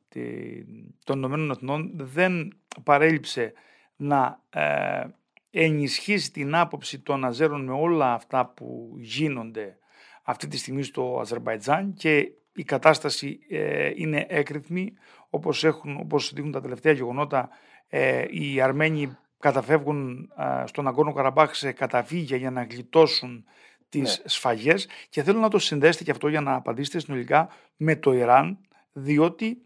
των 1.03 1.17
Ηνωμένων 1.17 1.51
Εθνών 1.51 1.91
δεν 1.95 2.53
παρέλειψε 2.83 3.53
να 3.95 4.39
ε, 4.49 5.03
ενισχύσει 5.51 6.31
την 6.31 6.55
άποψη 6.55 6.99
των 6.99 7.25
Αζέρων 7.25 7.63
με 7.63 7.73
όλα 7.73 8.13
αυτά 8.13 8.45
που 8.45 8.95
γίνονται 8.97 9.77
αυτή 10.23 10.47
τη 10.47 10.57
στιγμή 10.57 10.83
στο 10.83 11.17
Αζερβαϊτζάν 11.21 11.93
και 11.93 12.31
η 12.53 12.63
κατάσταση 12.63 13.39
ε, 13.49 13.91
είναι 13.95 14.25
έκρηθμη 14.29 14.93
όπως, 15.33 15.63
έχουν, 15.63 15.97
όπως 15.99 16.33
δείχνουν 16.33 16.51
τα 16.51 16.61
τελευταία 16.61 16.93
γεγονότα 16.93 17.49
ε, 17.89 18.25
οι 18.29 18.61
Αρμένοι 18.61 19.17
καταφεύγουν 19.39 20.31
ε, 20.37 20.63
στον 20.67 20.87
Αγκόνο 20.87 21.13
Καραμπάχ 21.13 21.55
σε 21.55 21.71
καταφύγια 21.71 22.37
για 22.37 22.51
να 22.51 22.63
γλιτώσουν 22.63 23.45
τις 23.89 24.19
ναι. 24.19 24.29
σφαγές 24.29 24.87
και 25.09 25.23
θέλω 25.23 25.39
να 25.39 25.49
το 25.49 25.59
συνδέσετε 25.59 26.03
και 26.03 26.11
αυτό 26.11 26.27
για 26.27 26.41
να 26.41 26.53
απαντήσετε 26.53 26.99
συνολικά 26.99 27.49
με 27.77 27.95
το 27.95 28.13
Ιράν 28.13 28.57
διότι 28.91 29.61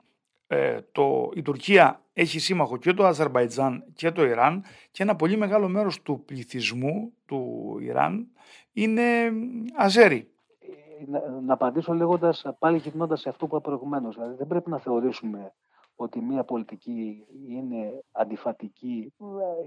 ε, 0.47 0.79
το, 0.91 1.31
η 1.35 1.41
Τουρκία 1.41 2.01
έχει 2.13 2.39
σύμμαχο 2.39 2.77
και 2.77 2.93
το 2.93 3.05
Αζερβαϊτζάν 3.05 3.83
και 3.93 4.11
το 4.11 4.25
Ιράν 4.25 4.63
και 4.91 5.03
ένα 5.03 5.15
πολύ 5.15 5.37
μεγάλο 5.37 5.67
μέρος 5.67 6.01
του 6.01 6.23
πληθυσμού 6.25 7.13
του 7.25 7.77
Ιράν 7.81 8.27
είναι 8.73 9.31
Αζέρι 9.75 10.27
να, 11.41 11.53
απαντήσω 11.53 11.93
λέγοντας, 11.93 12.45
πάλι 12.59 12.77
γυρνώντας 12.77 13.21
σε 13.21 13.29
αυτό 13.29 13.47
που 13.47 13.55
είπα 13.55 13.63
προηγουμένως. 13.63 14.15
Δηλαδή, 14.15 14.35
δεν 14.35 14.47
πρέπει 14.47 14.69
να 14.69 14.79
θεωρήσουμε 14.79 15.53
ότι 15.95 16.21
μια 16.21 16.43
πολιτική 16.43 17.27
είναι 17.47 18.03
αντιφατική. 18.11 19.13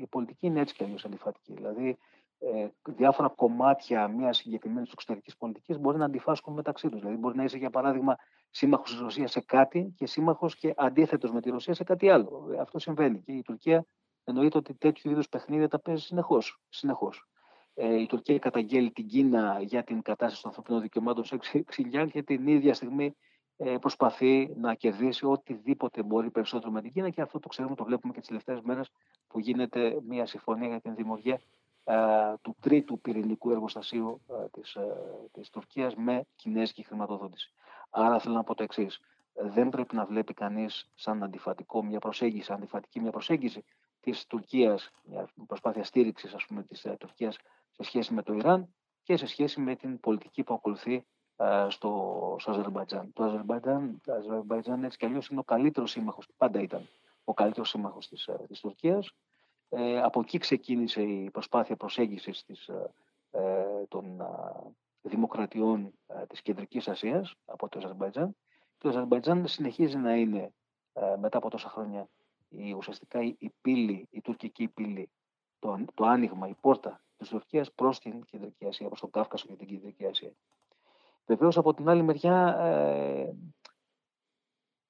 Η 0.00 0.06
πολιτική 0.06 0.46
είναι 0.46 0.60
έτσι 0.60 0.74
κι 0.74 0.84
αλλιώς 0.84 1.04
αντιφατική. 1.04 1.52
Δηλαδή, 1.52 1.98
ε, 2.38 2.68
διάφορα 2.88 3.28
κομμάτια 3.28 4.08
μιας 4.08 4.36
συγκεκριμένης 4.36 4.92
εξωτερικής 4.92 5.36
πολιτικής 5.36 5.78
μπορεί 5.78 5.98
να 5.98 6.04
αντιφάσκουν 6.04 6.54
μεταξύ 6.54 6.88
τους. 6.88 7.00
Δηλαδή, 7.00 7.16
μπορεί 7.16 7.36
να 7.36 7.44
είσαι, 7.44 7.58
για 7.58 7.70
παράδειγμα, 7.70 8.16
σύμμαχος 8.50 8.90
της 8.90 9.00
Ρωσίας 9.00 9.30
σε 9.30 9.40
κάτι 9.40 9.94
και 9.96 10.06
σύμμαχος 10.06 10.56
και 10.56 10.74
αντίθετος 10.76 11.32
με 11.32 11.40
τη 11.40 11.50
Ρωσία 11.50 11.74
σε 11.74 11.84
κάτι 11.84 12.10
άλλο. 12.10 12.56
Αυτό 12.60 12.78
συμβαίνει. 12.78 13.20
Και 13.20 13.32
η 13.32 13.42
Τουρκία 13.42 13.86
εννοείται 14.24 14.58
ότι 14.58 14.74
τέτοιου 14.74 15.10
είδους 15.10 15.28
παιχνίδια 15.28 15.68
τα 15.68 15.80
παίζει 15.80 16.04
συνεχώς. 16.04 16.60
Ε, 16.68 17.29
η 17.74 18.06
Τουρκία 18.06 18.38
καταγγέλει 18.38 18.90
την 18.90 19.06
Κίνα 19.06 19.60
για 19.62 19.84
την 19.84 20.02
κατάσταση 20.02 20.42
των 20.42 20.50
ανθρωπίνων 20.50 20.82
δικαιωμάτων 20.82 21.24
σε 21.24 21.38
Ξιλιάν 21.64 22.10
και 22.10 22.22
την 22.22 22.46
ίδια 22.46 22.74
στιγμή 22.74 23.16
ε, 23.56 23.76
προσπαθεί 23.80 24.54
να 24.56 24.74
κερδίσει 24.74 25.26
οτιδήποτε 25.26 26.02
μπορεί 26.02 26.30
περισσότερο 26.30 26.72
με 26.72 26.80
την 26.80 26.92
Κίνα 26.92 27.10
και 27.10 27.20
αυτό 27.20 27.38
το 27.38 27.48
ξέρουμε, 27.48 27.74
το 27.74 27.84
βλέπουμε 27.84 28.12
και 28.12 28.18
τις 28.18 28.28
τελευταίες 28.28 28.60
μέρες 28.60 28.90
που 29.26 29.38
γίνεται 29.38 30.00
μια 30.06 30.26
συμφωνία 30.26 30.68
για 30.68 30.80
την 30.80 30.94
δημιουργία 30.94 31.40
ε, 31.84 31.94
του 32.42 32.56
τρίτου 32.60 33.00
πυρηνικού 33.00 33.50
εργοστασίου 33.50 34.20
της, 34.50 34.76
της 35.32 35.50
Τουρκίας 35.50 35.94
με 35.94 36.24
κινέζικη 36.36 36.84
χρηματοδότηση. 36.84 37.52
Άρα 37.90 38.18
θέλω 38.18 38.34
να 38.34 38.44
πω 38.44 38.54
το 38.54 38.62
εξής. 38.62 39.00
Δεν 39.34 39.68
πρέπει 39.68 39.94
να 39.94 40.04
βλέπει 40.04 40.34
κανείς 40.34 40.90
σαν 40.94 41.22
αντιφατικό 41.22 41.84
μια 41.84 41.98
προσέγγιση, 41.98 42.52
αντιφατική 42.52 43.00
μια 43.00 43.10
προσέγγιση 43.10 43.64
της 44.00 44.26
Τουρκίας, 44.26 44.90
μια 45.04 45.28
προσπάθεια 45.46 45.84
στήριξης 45.84 46.34
ας 46.34 46.44
πούμε 46.46 46.62
της 46.62 46.86
Τουρκίας 46.98 47.36
σε 47.80 47.88
σχέση 47.88 48.14
με 48.14 48.22
το 48.22 48.32
Ιράν 48.32 48.74
και 49.02 49.16
σε 49.16 49.26
σχέση 49.26 49.60
με 49.60 49.76
την 49.76 50.00
πολιτική 50.00 50.42
που 50.42 50.54
ακολουθεί 50.54 51.06
στο, 51.68 52.36
στο 52.38 52.50
Αζερμπαϊτζάν. 52.50 53.12
Το 53.12 53.24
Αζερμπαϊτζάν, 53.24 54.00
το 54.04 54.12
Αζερμπαϊτζάν 54.12 54.84
έτσι 54.84 54.98
κι 54.98 55.04
αλλιώς 55.04 55.28
είναι 55.28 55.40
ο 55.40 55.42
καλύτερος 55.44 55.90
σύμμαχος, 55.90 56.28
πάντα 56.36 56.60
ήταν 56.60 56.88
ο 57.24 57.34
καλύτερος 57.34 57.68
σύμμαχος 57.68 58.08
της, 58.08 58.28
της 58.46 58.60
Τουρκίας. 58.60 59.12
Ε, 59.68 60.00
από 60.00 60.20
εκεί 60.20 60.38
ξεκίνησε 60.38 61.02
η 61.02 61.30
προσπάθεια 61.30 61.76
προσέγγισης 61.76 62.44
της, 62.44 62.68
ε, 63.30 63.84
των 63.88 64.22
δημοκρατιών 65.02 65.92
ε, 66.06 66.26
της 66.26 66.42
Κεντρικής 66.42 66.88
Ασίας 66.88 67.34
από 67.44 67.68
το 67.68 67.78
Αζερμπαϊτζάν. 67.78 68.36
Το 68.78 68.88
Αζερμπαϊτζάν 68.88 69.46
συνεχίζει 69.46 69.96
να 69.96 70.14
είναι 70.14 70.52
μετά 71.18 71.38
από 71.38 71.50
τόσα 71.50 71.68
χρόνια 71.68 72.08
η, 72.48 72.72
ουσιαστικά 72.72 73.22
η, 73.22 73.34
η 73.38 73.52
πύλη, 73.60 74.08
η 74.10 74.20
τουρκική 74.20 74.68
πύλη, 74.68 75.10
το, 75.58 75.84
το 75.94 76.04
άνοιγμα, 76.04 76.48
η 76.48 76.54
πόρτα 76.60 77.00
της 77.20 77.28
Τουρκίας 77.28 77.72
προς 77.72 78.00
την 78.00 78.24
Κεντρική 78.24 78.66
Ασία, 78.66 78.86
προς 78.86 79.00
τον 79.00 79.10
Κάφκασο 79.10 79.46
και 79.46 79.56
την 79.56 79.66
Κεντρική 79.66 80.06
Ασία. 80.06 80.32
Βεβαίως 81.26 81.56
από 81.56 81.74
την 81.74 81.88
άλλη 81.88 82.02
μεριά 82.02 82.56
ε, 82.58 83.34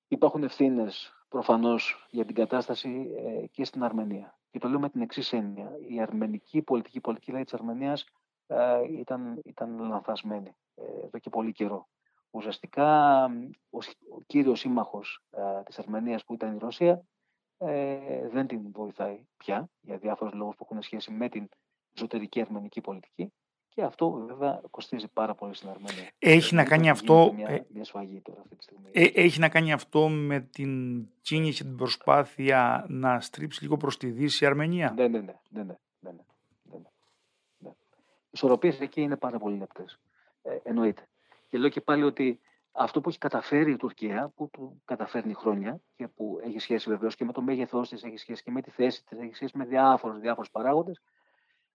υπάρχουν 0.09 0.43
ευθύνες 0.43 1.13
προφανώς 1.29 2.07
για 2.11 2.25
την 2.25 2.35
κατάσταση 2.35 3.11
ε, 3.17 3.47
και 3.47 3.65
στην 3.65 3.83
Αρμενία. 3.83 4.39
Και 4.51 4.59
το 4.59 4.69
λέω 4.69 4.81
με 4.81 4.89
την 4.91 5.01
εξής 5.01 5.33
έννοια. 5.33 5.73
Η 5.89 6.01
αρμενική 6.01 6.63
πολιτική, 6.63 7.01
πολιτική 7.01 7.33
λέει 7.33 7.45
της 7.45 7.55
Αρμενίας 7.55 8.05
ε, 8.47 8.81
ήταν, 8.99 9.41
ήταν 9.45 9.79
λανθασμένη 9.79 10.57
ε, 10.75 10.83
εδώ 11.05 11.19
και 11.19 11.31
πολύ 11.31 11.53
καιρό. 11.53 11.89
Ουσιαστικά 12.31 13.25
ο, 13.71 13.79
ο 14.15 14.21
κύριος 14.27 14.59
σύμμαχος 14.59 15.23
ε, 15.31 15.63
της 15.63 15.79
Αρμενίας 15.79 16.25
που 16.25 16.35
ήταν 16.35 16.55
η 16.55 16.59
Ρωσία 16.59 17.05
ε, 17.63 18.29
δεν 18.29 18.47
την 18.47 18.71
βοηθάει 18.73 19.27
πια 19.37 19.71
για 19.81 19.99
διάφορους 19.99 20.35
λόγους 20.35 20.57
που 20.57 20.67
έχουν 20.71 20.83
σχέση 20.83 21.11
με 21.11 21.29
την 21.29 21.49
εσωτερική 21.95 22.41
αρμενική 22.41 22.81
πολιτική. 22.81 23.33
Και 23.69 23.83
αυτό 23.83 24.11
βέβαια 24.11 24.61
κοστίζει 24.71 25.09
πάρα 25.09 25.35
πολύ 25.35 25.55
στην 25.55 25.69
Αρμενία. 25.69 26.11
Έχει 26.19 26.55
να 26.55 26.65
κάνει 26.65 26.91
αυτό. 26.91 27.33
Μια, 27.37 27.49
ε, 27.49 27.67
μια 27.69 27.85
σφαγή 27.85 28.21
τώρα 28.21 28.41
αυτή 28.41 28.57
τη 28.57 28.63
στιγμή. 28.63 28.91
Ε, 28.93 29.05
έχει 29.05 29.41
να 29.41 29.49
κάνει 29.49 29.73
αυτό 29.73 30.09
με 30.09 30.41
την 30.41 31.07
κίνηση, 31.21 31.65
την 31.65 31.77
προσπάθεια 31.77 32.85
να 32.89 33.21
στρίψει 33.21 33.63
λίγο 33.63 33.77
προς 33.77 33.97
τη 33.97 34.11
Δύση 34.11 34.45
η 34.45 34.47
Αρμενία; 34.47 34.93
Ναι, 34.97 35.09
ναι, 35.09 35.19
ναι. 35.19 35.35
ναι, 35.49 35.63
ναι, 35.63 35.63
ναι, 35.63 36.11
ναι, 36.11 36.23
ναι. 36.63 36.79
ναι. 37.59 37.69
Οι 37.69 38.31
ισορροπίες 38.31 38.81
εκεί 38.81 39.01
είναι 39.01 39.17
πάρα 39.17 39.39
πολύ 39.39 39.57
λεπτές. 39.57 39.99
Ε, 40.43 40.57
εννοείται. 40.63 41.09
Και 41.49 41.59
λέω 41.59 41.69
και 41.69 41.81
πάλι 41.81 42.03
ότι 42.03 42.41
αυτό 42.73 43.01
που 43.01 43.09
έχει 43.09 43.19
καταφέρει 43.19 43.71
η 43.71 43.77
Τουρκία, 43.77 44.33
που 44.35 44.49
του 44.53 44.83
καταφέρνει 44.85 45.35
χρόνια 45.35 45.81
και 45.97 46.09
που 46.09 46.41
έχει 46.43 46.59
σχέση 46.59 46.89
βεβαίως 46.91 47.17
και 47.17 47.25
με 47.25 47.33
το 47.33 47.43
μέγεθός 47.43 47.89
της, 47.89 48.03
έχει 48.03 48.17
σχέση 48.17 48.43
και 48.43 48.51
με 48.51 48.61
τη 48.63 48.71
θέση 48.71 49.05
της, 49.05 49.19
έχει 49.19 49.35
σχέση 49.35 49.59
με 49.59 49.65
διάφορους 49.65 50.21
διάφορους 50.21 50.51
παράγοντες, 50.51 51.01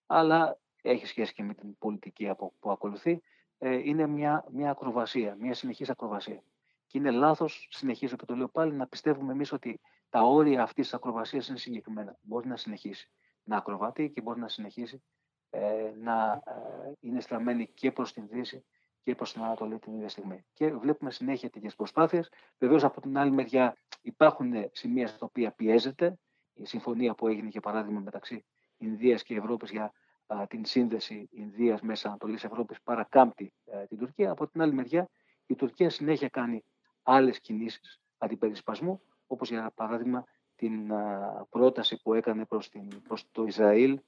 αλλά 0.05 0.59
έχει 0.81 1.05
σχέση 1.05 1.33
και 1.33 1.43
με 1.43 1.53
την 1.53 1.77
πολιτική 1.77 2.31
που 2.59 2.71
ακολουθεί, 2.71 3.21
ε, 3.57 3.73
είναι 3.73 4.07
μια, 4.07 4.45
μια 4.51 4.69
ακροβασία, 4.69 5.35
μια 5.39 5.53
συνεχής 5.53 5.89
ακροβασία. 5.89 6.43
Και 6.87 6.97
είναι 6.97 7.11
λάθος, 7.11 7.67
συνεχίζω 7.71 8.15
και 8.15 8.25
το 8.25 8.35
λέω 8.35 8.47
πάλι, 8.47 8.73
να 8.73 8.87
πιστεύουμε 8.87 9.31
εμείς 9.31 9.51
ότι 9.51 9.79
τα 10.09 10.21
όρια 10.21 10.61
αυτής 10.61 10.85
της 10.85 10.93
ακροβασίας 10.93 11.47
είναι 11.47 11.57
συγκεκριμένα. 11.57 12.17
Μπορεί 12.21 12.47
να 12.47 12.57
συνεχίσει 12.57 13.09
να 13.43 13.57
ακροβατεί 13.57 14.09
και 14.09 14.21
μπορεί 14.21 14.39
να 14.39 14.47
συνεχίσει 14.47 15.03
ε, 15.49 15.91
να 15.97 16.41
ε, 16.45 16.91
είναι 16.99 17.21
στραμμένη 17.21 17.67
και 17.67 17.91
προς 17.91 18.13
την 18.13 18.27
Δύση 18.27 18.65
και 19.03 19.15
προς 19.15 19.33
την 19.33 19.43
Ανατολή 19.43 19.79
την 19.79 19.93
ίδια 19.93 20.09
στιγμή. 20.09 20.45
Και 20.53 20.73
βλέπουμε 20.73 21.11
συνέχεια 21.11 21.49
τέτοιες 21.49 21.75
προσπάθειες. 21.75 22.31
Βεβαίως 22.57 22.83
από 22.83 23.01
την 23.01 23.17
άλλη 23.17 23.31
μεριά 23.31 23.77
υπάρχουν 24.01 24.69
σημεία 24.71 25.07
στα 25.07 25.25
οποία 25.25 25.51
πιέζεται. 25.51 26.19
Η 26.53 26.65
συμφωνία 26.65 27.13
που 27.15 27.27
έγινε 27.27 27.47
για 27.47 27.61
παράδειγμα 27.61 27.99
μεταξύ 27.99 28.45
Ινδίας 28.77 29.23
και 29.23 29.35
Ευρώπης 29.35 29.71
για 29.71 29.93
την 30.47 30.65
σύνδεση 30.65 31.29
Ινδίας 31.31 31.81
μέσα 31.81 32.07
Ανατολής 32.07 32.43
Ευρώπης 32.43 32.81
παρακάμπτει 32.81 33.53
ε, 33.65 33.85
την 33.85 33.97
Τουρκία. 33.97 34.31
Από 34.31 34.47
την 34.47 34.61
άλλη 34.61 34.73
μεριά 34.73 35.09
η 35.45 35.55
Τουρκία 35.55 35.89
συνέχεια 35.89 36.29
κάνει 36.29 36.63
άλλες 37.03 37.39
κινήσεις 37.39 37.99
αντιπερισπασμού 38.17 39.01
όπως 39.27 39.49
για 39.49 39.71
παράδειγμα 39.75 40.23
την 40.55 40.91
πρόταση 41.49 42.01
που 42.01 42.13
έκανε 42.13 42.45
προς, 42.45 42.69
την, 42.69 43.01
προς 43.01 43.31
το 43.31 43.43
Ισραήλ 43.43 43.99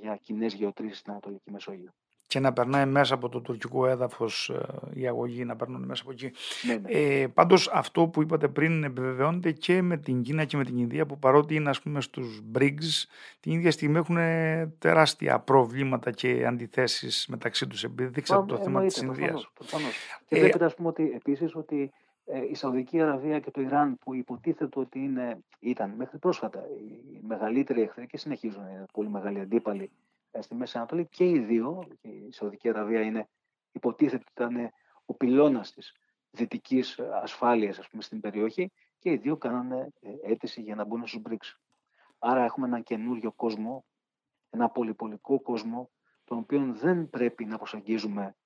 για 0.00 0.16
κοινές 0.16 0.54
γεωτρήσεις 0.54 0.98
στην 0.98 1.10
Ανατολική 1.12 1.50
Μεσόγειο 1.50 1.92
και 2.28 2.40
να 2.40 2.52
περνάει 2.52 2.86
μέσα 2.86 3.14
από 3.14 3.28
το 3.28 3.40
τουρκικό 3.40 3.86
έδαφος 3.86 4.48
ε, 4.48 5.00
η 5.00 5.08
αγωγή, 5.08 5.44
να 5.44 5.56
περνούν 5.56 5.84
μέσα 5.84 6.02
από 6.02 6.12
εκεί. 6.12 6.30
Ναι, 6.66 6.74
ναι. 6.74 6.90
Ε, 6.90 7.26
πάντως 7.26 7.68
αυτό 7.72 8.06
που 8.06 8.22
είπατε 8.22 8.48
πριν 8.48 8.84
επιβεβαιώνεται 8.84 9.52
και 9.52 9.82
με 9.82 9.96
την 9.96 10.22
Κίνα 10.22 10.44
και 10.44 10.56
με 10.56 10.64
την 10.64 10.78
Ινδία 10.78 11.06
που 11.06 11.18
παρότι 11.18 11.54
είναι 11.54 11.70
ας 11.70 11.80
πούμε 11.80 12.00
στους 12.00 12.42
BRICS 12.54 13.06
την 13.40 13.52
ίδια 13.52 13.70
στιγμή 13.70 13.96
έχουν 13.96 14.16
τεράστια 14.78 15.38
προβλήματα 15.38 16.10
και 16.10 16.46
αντιθέσεις 16.46 17.26
μεταξύ 17.28 17.66
τους 17.66 17.84
επειδή 17.84 18.08
δείξατε 18.08 18.46
το 18.46 18.56
θέμα 18.56 18.84
της 18.84 18.96
Ινδίας. 18.96 19.50
Και 20.26 20.36
ε, 20.36 20.38
βλέπετε 20.38 20.64
ας 20.64 20.74
πούμε 20.74 20.88
ότι 20.88 21.12
επίσης 21.14 21.54
ότι 21.54 21.92
ε, 22.24 22.40
η 22.50 22.54
Σαουδική 22.54 23.00
Αραβία 23.00 23.38
και 23.38 23.50
το 23.50 23.60
Ιράν 23.60 23.98
που 23.98 24.14
υποτίθεται 24.14 24.80
ότι 24.80 24.98
είναι, 24.98 25.38
ήταν 25.58 25.94
μέχρι 25.96 26.18
πρόσφατα 26.18 26.58
οι 26.58 27.20
μεγαλύτεροι 27.26 27.82
εχθροί 27.82 28.06
και 28.06 28.18
συνεχίζουν 28.18 28.62
είναι 28.62 28.84
πολύ 28.92 29.08
μεγάλοι 29.08 29.40
αντίπαλοι 29.40 29.90
ε, 30.38 30.42
στη 30.42 30.54
Μέση 30.54 30.76
Ανατολή 30.76 31.06
και 31.06 31.28
οι 31.28 31.38
δύο, 31.38 31.82
η 32.00 32.32
Σαουδική 32.32 32.68
Αραβία 32.68 33.00
είναι 33.00 33.28
υποτίθεται 33.72 34.16
ότι 34.16 34.32
ήταν 34.32 34.70
ο 35.04 35.14
πυλώνας 35.14 35.72
της 35.72 35.92
δυτικής 36.30 36.98
ασφάλειας 36.98 37.78
ας 37.78 37.88
πούμε, 37.88 38.02
στην 38.02 38.20
περιοχή 38.20 38.72
και 38.98 39.10
οι 39.10 39.16
δύο 39.16 39.36
κάνανε 39.36 39.88
ε, 40.00 40.32
αίτηση 40.32 40.60
για 40.60 40.74
να 40.74 40.84
μπουν 40.84 41.06
στους 41.06 41.22
BRICS. 41.28 41.56
Άρα 42.18 42.44
έχουμε 42.44 42.66
έναν 42.66 42.82
καινούριο 42.82 43.32
κόσμο, 43.32 43.84
ένα 44.50 44.68
πολυπολικό 44.68 45.40
κόσμο, 45.40 45.90
τον 46.24 46.38
οποίο 46.38 46.72
δεν 46.72 47.10
πρέπει 47.10 47.44
να 47.44 47.56
προσεγγίζουμε 47.56 48.36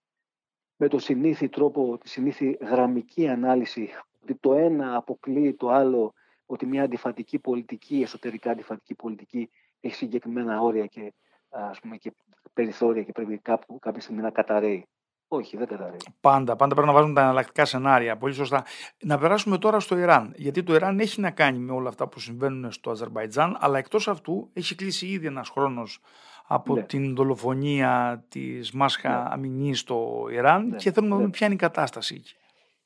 με 0.76 0.88
το 0.88 0.98
συνήθι 0.98 1.48
τρόπο, 1.48 1.98
τη 1.98 2.08
συνήθι 2.08 2.58
γραμμική 2.60 3.28
ανάλυση, 3.28 3.88
ότι 4.22 4.34
το 4.34 4.54
ένα 4.54 4.96
αποκλείει 4.96 5.54
το 5.54 5.68
άλλο, 5.68 6.12
ότι 6.46 6.66
μια 6.66 6.82
αντιφατική 6.82 7.38
πολιτική, 7.38 8.00
εσωτερικά 8.00 8.50
αντιφατική 8.50 8.94
πολιτική, 8.94 9.50
έχει 9.80 9.94
συγκεκριμένα 9.94 10.60
όρια 10.60 10.86
και, 10.86 11.12
ας 11.52 11.80
πούμε, 11.80 11.96
και 11.96 12.12
περιθώρια 12.54 13.02
και 13.02 13.12
πρέπει 13.12 13.38
κάπου, 13.38 13.78
κάποια 13.78 14.00
στιγμή 14.00 14.22
να 14.22 14.30
καταραίει. 14.30 14.86
Όχι, 15.28 15.56
δεν 15.56 15.66
καταραίει. 15.66 15.96
Πάντα, 16.20 16.56
πάντα 16.56 16.74
πρέπει 16.74 16.88
να 16.88 16.94
βάζουμε 16.94 17.14
τα 17.14 17.20
εναλλακτικά 17.20 17.64
σενάρια. 17.64 18.16
Πολύ 18.16 18.34
σωστά. 18.34 18.64
Να 19.02 19.18
περάσουμε 19.18 19.58
τώρα 19.58 19.80
στο 19.80 19.96
Ιράν. 19.96 20.32
Γιατί 20.36 20.62
το 20.62 20.74
Ιράν 20.74 20.98
έχει 20.98 21.20
να 21.20 21.30
κάνει 21.30 21.58
με 21.58 21.72
όλα 21.72 21.88
αυτά 21.88 22.08
που 22.08 22.20
συμβαίνουν 22.20 22.72
στο 22.72 22.90
Αζερβαϊτζάν, 22.90 23.56
αλλά 23.60 23.78
εκτός 23.78 24.08
αυτού 24.08 24.50
έχει 24.52 24.74
κλείσει 24.74 25.06
ήδη 25.06 25.26
ένας 25.26 25.48
χρόνος 25.48 26.00
από 26.46 26.74
ναι. 26.74 26.82
την 26.82 27.14
δολοφονία 27.14 28.24
της 28.28 28.72
Μάσχα 28.72 29.08
ναι. 29.08 29.28
Αμινή 29.30 29.74
στο 29.74 30.26
Ιράν 30.32 30.68
ναι. 30.68 30.76
και 30.76 30.92
θέλουμε 30.92 31.10
να 31.10 31.16
δούμε 31.16 31.26
ναι. 31.26 31.32
ποια 31.32 31.46
είναι 31.46 31.54
η 31.54 31.58
κατάσταση 31.58 32.14
εκεί. 32.14 32.34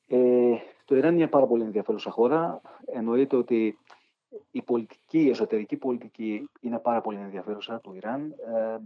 Ε, 0.07 0.57
το 0.85 0.97
Ιράν 0.97 1.09
είναι 1.09 1.19
μια 1.19 1.29
πάρα 1.29 1.47
πολύ 1.47 1.63
ενδιαφέρουσα 1.63 2.11
χώρα. 2.11 2.61
Εννοείται 2.95 3.37
ότι 3.37 3.79
η 4.51 4.63
πολιτική, 4.63 5.19
η 5.19 5.29
εσωτερική 5.29 5.77
πολιτική 5.77 6.49
είναι 6.61 6.79
πάρα 6.79 7.01
πολύ 7.01 7.19
ενδιαφέρουσα 7.19 7.81
του 7.81 7.95
Ιράν. 7.95 8.31
Ε, 8.31 8.77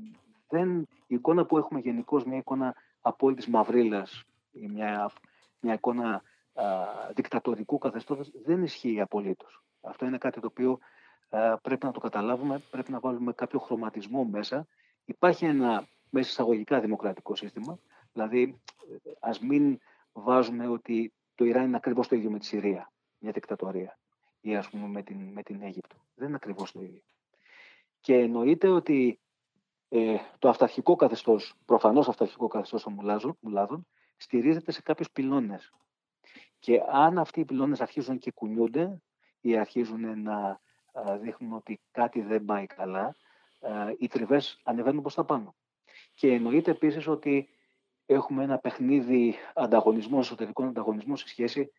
δεν, 0.49 0.81
η 0.81 1.15
εικόνα 1.15 1.45
που 1.45 1.59
έχουμε 1.59 1.81
γενικώ 1.81 2.23
μια 2.27 2.37
εικόνα 2.37 2.75
απόλυτης 3.01 3.47
μαυρίλας, 3.47 4.25
μια, 4.53 5.11
μια 5.61 5.75
εικόνα 5.75 6.23
α, 6.55 6.65
δικτατορικού 7.15 7.79
καθεστώτος 7.79 8.31
δεν 8.45 8.63
ισχύει 8.63 9.01
απολύτως. 9.01 9.63
Αυτό 9.81 10.07
είναι 10.07 10.19
κάτι 10.19 10.41
το 10.41 10.47
οποίο 10.47 10.79
πρέπει 11.63 11.87
να 11.87 11.93
το 11.93 12.01
καταλάβουμε, 12.01 12.63
πρέπει 12.71 12.93
να 12.93 13.01
βάλουμε 13.01 13.33
κάποιο 13.33 13.59
χρωματισμό 13.59 14.25
μέσα. 14.25 14.67
Υπάρχει 15.05 15.45
ένα 15.45 15.87
μέσα 16.11 16.29
εισαγωγικά 16.29 16.81
δημοκρατικό 16.81 17.35
σύστημα, 17.35 17.79
δηλαδή 18.13 18.61
ας 19.21 19.41
μην 19.41 19.79
βάζουμε 20.13 20.69
ότι 20.69 21.13
το 21.35 21.45
Ιράν 21.45 21.67
είναι 21.67 21.77
ακριβώς 21.77 22.09
το 22.09 22.17
ίδιο 22.17 22.31
με 22.31 22.39
τη 22.39 22.45
Συρία, 22.45 22.93
μια 23.19 23.33
δικτατορία, 23.33 23.99
ή 24.41 24.57
ας 24.57 24.71
πούμε 24.71 24.87
με 24.87 25.03
την, 25.03 25.33
με 25.33 25.43
την 25.43 25.63
Αίγυπτο. 25.63 25.97
Δεν 26.15 26.27
είναι 26.27 26.37
ακριβώς 26.37 26.73
το 26.73 26.81
ίδιο. 26.81 27.03
Και 28.01 28.15
εννοείται 28.15 28.69
ότι 28.69 29.21
ε, 29.89 30.17
το 30.39 30.49
αυταρχικό 30.49 30.97
καθεστώς, 30.97 31.55
προφανώς 31.65 32.09
αυταρχικό 32.09 32.47
καθεστώς 32.47 32.83
των 32.83 32.93
μουλάδων, 33.41 33.87
στηρίζεται 34.17 34.73
σε 34.73 34.83
κάποιους 34.83 35.11
πυλώνες. 35.11 35.73
Και 36.59 36.83
αν 36.91 37.19
αυτοί 37.19 37.41
οι 37.41 37.45
πυλώνες 37.45 37.81
αρχίζουν 37.81 38.19
και 38.19 38.31
κουνιούνται 38.31 39.03
ή 39.41 39.57
αρχίζουν 39.57 40.23
να 40.23 40.61
δείχνουν 41.21 41.53
ότι 41.53 41.81
κάτι 41.91 42.21
δεν 42.21 42.45
πάει 42.45 42.67
καλά, 42.67 43.17
οι 43.99 44.09
τριβές 44.09 44.61
ανεβαίνουν 44.65 45.01
προς 45.01 45.15
τα 45.15 45.25
πάνω. 45.25 45.55
Και 46.15 46.33
εννοείται 46.33 46.71
επίσης 46.71 47.07
ότι 47.07 47.49
έχουμε 48.07 48.43
ένα 48.43 48.59
παιχνίδι 48.59 49.35
ανταγωνισμού, 49.55 50.19
εσωτερικών 50.19 50.69
ανταγωνισμών 50.69 51.17
σε 51.17 51.29
σχέση 51.29 51.73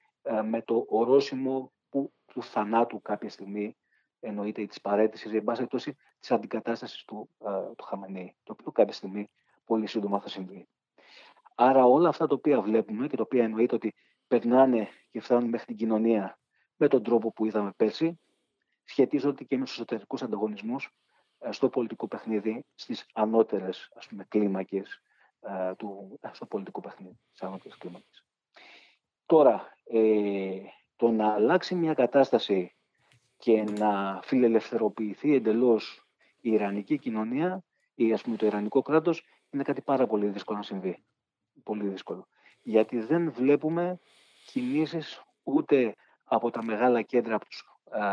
με 0.44 0.62
το 0.62 0.86
ορόσημο 0.90 1.72
που, 1.90 2.14
του 2.26 2.41
θανάτου 2.52 3.02
κάποια 3.02 3.30
στιγμή 3.30 3.78
εννοείται 4.20 4.66
τη 4.66 4.80
παρέτηση 4.82 5.30
ή 5.30 5.36
εν 5.36 5.44
πάση 5.44 5.58
περιπτώσει 5.58 5.98
της 6.20 6.32
αντικατάστασης 6.32 7.04
του, 7.06 7.30
του 7.76 7.84
Χαμενή, 7.84 8.36
το 8.44 8.56
οποίο 8.60 8.72
κάποια 8.72 8.94
στιγμή 8.94 9.30
πολύ 9.66 9.88
σύντομα 9.88 10.20
θα 10.20 10.30
συμβεί. 10.30 10.68
Άρα 11.56 11.86
όλα 11.86 12.10
αυτά 12.10 12.28
τα 12.28 12.36
οποία 12.36 12.62
βλέπουμε 12.62 13.08
και 13.08 13.16
τα 13.16 13.24
οποία 13.24 13.44
εννοείται 13.44 13.76
ότι 13.76 13.94
περνάνε 14.28 14.88
και 15.12 15.20
φτάνουν 15.20 15.50
μέχρι 15.50 15.66
την 15.66 15.76
κοινωνία 15.76 16.40
με 16.76 16.88
τον 16.88 17.04
τρόπο 17.04 17.32
που 17.32 17.46
είδαμε 17.46 17.72
πέρσι, 17.76 18.20
σχετίζονται 18.84 19.44
και 19.44 19.58
με 19.58 19.64
τους 19.64 19.74
εσωτερικούς 19.74 20.22
ανταγωνισμούς 20.22 20.96
ε, 21.40 21.52
στο 21.52 21.70
πολιτικό 21.70 22.08
παιχνίδι, 22.08 22.66
στις 22.76 23.06
ανώτερες 23.14 23.92
κλίμακες 24.28 25.02
ε, 25.42 25.76
του, 25.76 26.20
ε, 26.22 26.30
στο 26.32 26.46
πολιτικό 26.46 26.82
παιχνίδι, 26.82 27.20
στις 27.28 27.48
ανώτερες 27.48 27.78
κλίμακες. 27.78 28.26
Τώρα, 29.26 29.78
ε, 29.84 30.60
το 31.02 31.12
να 31.12 31.34
αλλάξει 31.34 31.76
μια 31.76 31.94
κατάσταση 31.94 32.76
και 33.38 33.64
να 33.64 34.20
φιλελευθερωποιηθεί 34.24 35.36
εντελώς 35.36 36.08
η 36.42 36.52
Ιρανική 36.52 36.98
κοινωνία 36.98 37.64
ή 37.96 38.14
ας 38.14 38.22
πούμε 38.22 38.36
το 38.36 38.46
Ιρανικό 38.46 38.82
κράτος 38.82 39.26
είναι 39.50 39.64
κάτι 39.64 39.82
πάρα 39.82 40.08
πολύ 40.08 40.28
δύσκολο 40.28 40.58
να 40.58 40.64
συμβεί. 40.64 41.04
Πολύ 41.64 41.88
δύσκολο. 41.88 42.28
Γιατί 42.62 43.00
δεν 43.00 43.32
βλέπουμε 43.32 44.00
κινήσεις 44.46 45.24
ούτε 45.44 45.96
από 46.24 46.52
τα 46.52 46.64
μεγάλα 46.64 47.02
κέντρα, 47.02 47.40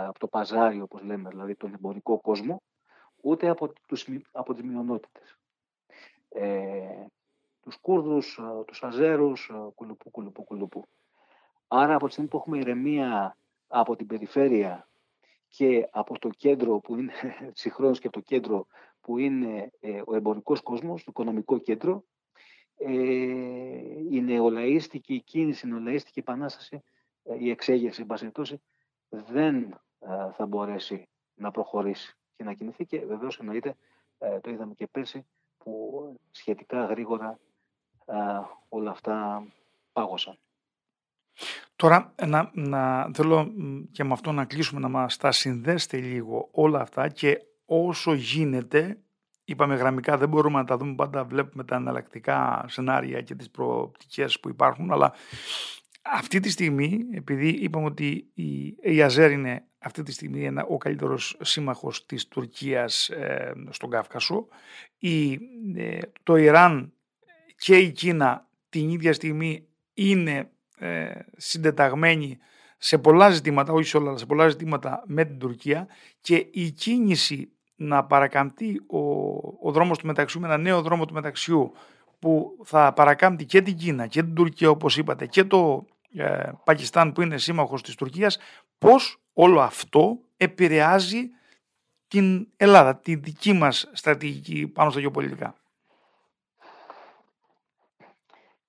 από, 0.07 0.19
το 0.19 0.29
παζάρι 0.29 0.81
όπως 0.81 1.03
λέμε, 1.03 1.29
δηλαδή 1.29 1.55
τον 1.55 1.75
εμπορικό 1.75 2.21
κόσμο, 2.21 2.63
ούτε 3.23 3.49
από, 3.49 3.73
τους, 3.87 4.07
από 4.33 4.55
τις 4.55 4.63
μειονότητες. 4.63 5.39
Ε, 6.29 7.05
τους 7.61 7.77
Κούρδους, 7.77 8.41
τους 8.67 8.83
Αζέρους, 8.83 9.51
κουλουπού, 9.75 10.11
κουλουπού, 10.11 10.45
κουλουπού. 10.45 10.89
Άρα 11.69 11.95
από 11.95 12.07
τη 12.07 12.13
στιγμή 12.13 12.31
που 12.31 12.37
έχουμε 12.37 12.59
ηρεμία 12.59 13.37
από 13.69 13.97
την 13.97 14.07
περιφέρεια 14.07 14.89
και 15.49 15.89
από 15.91 16.19
το 16.19 16.29
κέντρο 16.29 16.79
που 16.79 16.97
είναι 16.97 17.13
συγχρόνως 17.63 17.99
και 17.99 18.07
από 18.07 18.17
το 18.17 18.23
κέντρο 18.23 18.67
που 19.01 19.19
είναι 19.19 19.73
ε, 19.81 20.03
ο 20.05 20.15
εμπορικός 20.15 20.63
κόσμος, 20.63 21.05
το 21.05 21.11
οικονομικό 21.11 21.59
κέντρο, 21.59 22.05
ε, 22.77 22.93
η 24.11 24.21
νεολαίστικη 24.21 25.21
κίνηση, 25.21 25.67
η 25.67 25.71
νεολαίστικη 25.71 26.19
επανάσταση, 26.19 26.83
ε, 27.23 27.37
η 27.39 27.51
εξέγερση, 27.51 28.07
εν 28.21 28.33
δεν 29.09 29.81
θα 30.33 30.47
μπορέσει 30.47 31.09
να 31.35 31.51
προχωρήσει 31.51 32.17
και 32.37 32.45
να 32.45 32.53
κινηθεί 32.53 32.87
και 32.87 33.05
βεβαίως 33.05 33.39
εννοείται, 33.39 33.75
το 34.41 34.51
είδαμε 34.51 34.75
και 34.75 34.87
πέρσι, 34.87 35.27
που 35.59 36.15
σχετικά 36.31 36.85
γρήγορα 36.85 37.39
όλα 38.69 38.91
αυτά 38.91 39.47
πάγωσαν. 39.93 40.39
Τώρα 41.77 42.15
να, 42.27 42.51
να, 42.55 43.11
θέλω 43.15 43.53
και 43.93 44.05
με 44.05 44.13
αυτό 44.13 44.33
να 44.33 44.45
κλείσουμε 44.45 44.81
να 44.81 44.89
μας 44.89 45.17
τα 45.17 45.33
συνδέσετε 45.33 45.97
λίγο 45.97 46.49
όλα 46.53 46.81
αυτά 46.81 47.09
και 47.09 47.39
όσο 47.65 48.13
γίνεται, 48.13 48.99
είπαμε 49.45 49.75
γραμμικά 49.75 50.17
δεν 50.17 50.29
μπορούμε 50.29 50.59
να 50.59 50.65
τα 50.65 50.77
δούμε 50.77 50.95
πάντα, 50.95 51.25
βλέπουμε 51.25 51.65
τα 51.65 51.77
εναλλακτικά 51.77 52.65
σενάρια 52.69 53.21
και 53.21 53.35
τις 53.35 53.51
προοπτικές 53.51 54.41
που 54.41 54.49
υπάρχουν, 54.49 54.93
αλλά 54.93 55.13
αυτή 56.03 56.41
τη 56.41 56.51
στιγμή, 56.51 57.07
επειδή 57.13 57.49
είπαμε 57.49 57.87
ότι 57.87 58.31
η, 58.35 58.77
η 58.81 59.03
Αζέρ 59.03 59.31
είναι 59.31 59.63
αυτή 59.79 60.03
τη 60.03 60.13
στιγμή 60.13 60.45
ένα, 60.45 60.65
ο 60.65 60.77
καλύτερος 60.77 61.37
σύμμαχος 61.41 62.07
της 62.07 62.29
Τουρκίας 62.29 63.09
ε, 63.09 63.53
στον 63.71 63.91
Κάφκασο, 63.91 64.49
η, 64.99 65.33
ε, 65.77 65.99
το 66.23 66.37
Ιράν 66.37 66.93
και 67.57 67.77
η 67.77 67.93
Κίνα 67.93 68.49
την 68.69 68.91
ίδια 68.91 69.13
στιγμή 69.13 69.67
είναι 69.95 70.51
ε, 70.79 71.11
συντεταγμένη 71.37 72.39
σε 72.79 72.99
πολλά 72.99 73.31
ζητήματα, 73.31 73.73
όχι 73.73 73.89
σε 73.89 73.97
όλα, 73.97 74.09
αλλά 74.09 74.19
σε 74.19 74.27
πολλά 74.27 74.49
ζητήματα 74.49 75.03
με 75.07 75.25
την 75.25 75.39
Τουρκία 75.39 75.87
και 76.21 76.47
η 76.51 76.71
κίνηση 76.71 77.53
να 77.77 78.05
παρακαμπτεί 78.05 78.83
ο, 78.87 78.99
ο 79.69 79.73
δρόμος 79.73 79.99
του 79.99 80.07
μεταξιού 80.07 80.41
με 80.41 80.47
ένα 80.47 80.57
νέο 80.57 80.83
δρόμο 80.83 81.07
του 81.07 81.15
μεταξιού 81.15 81.73
που 82.19 82.59
θα 82.65 82.93
παρακάμπτει 82.93 83.45
και 83.45 83.63
την 83.63 83.77
Κίνα 83.77 84.07
και 84.07 84.23
την 84.23 84.35
Τουρκία 84.35 84.71
όπως 84.71 84.97
είπατε 84.97 85.27
και 85.27 85.45
το 85.45 85.87
ε, 86.15 86.51
Πακιστάν 86.65 87.13
που 87.13 87.23
είναι 87.23 87.39
σύμμαχος 87.39 87.83
της 87.83 87.95
Τουρκίας 87.95 88.39
πώς 88.79 89.21
όλο 89.33 89.61
αυτό 89.61 90.19
επηρεάζει 90.37 91.31
την 92.09 92.49
Ελλάδα, 92.57 92.97
τη 92.97 93.15
δική 93.15 93.53
μας 93.53 93.91
στρατηγική 93.93 94.67
πάνω 94.67 94.91
στα 94.91 95.01
γεωπολιτικά. 95.01 95.55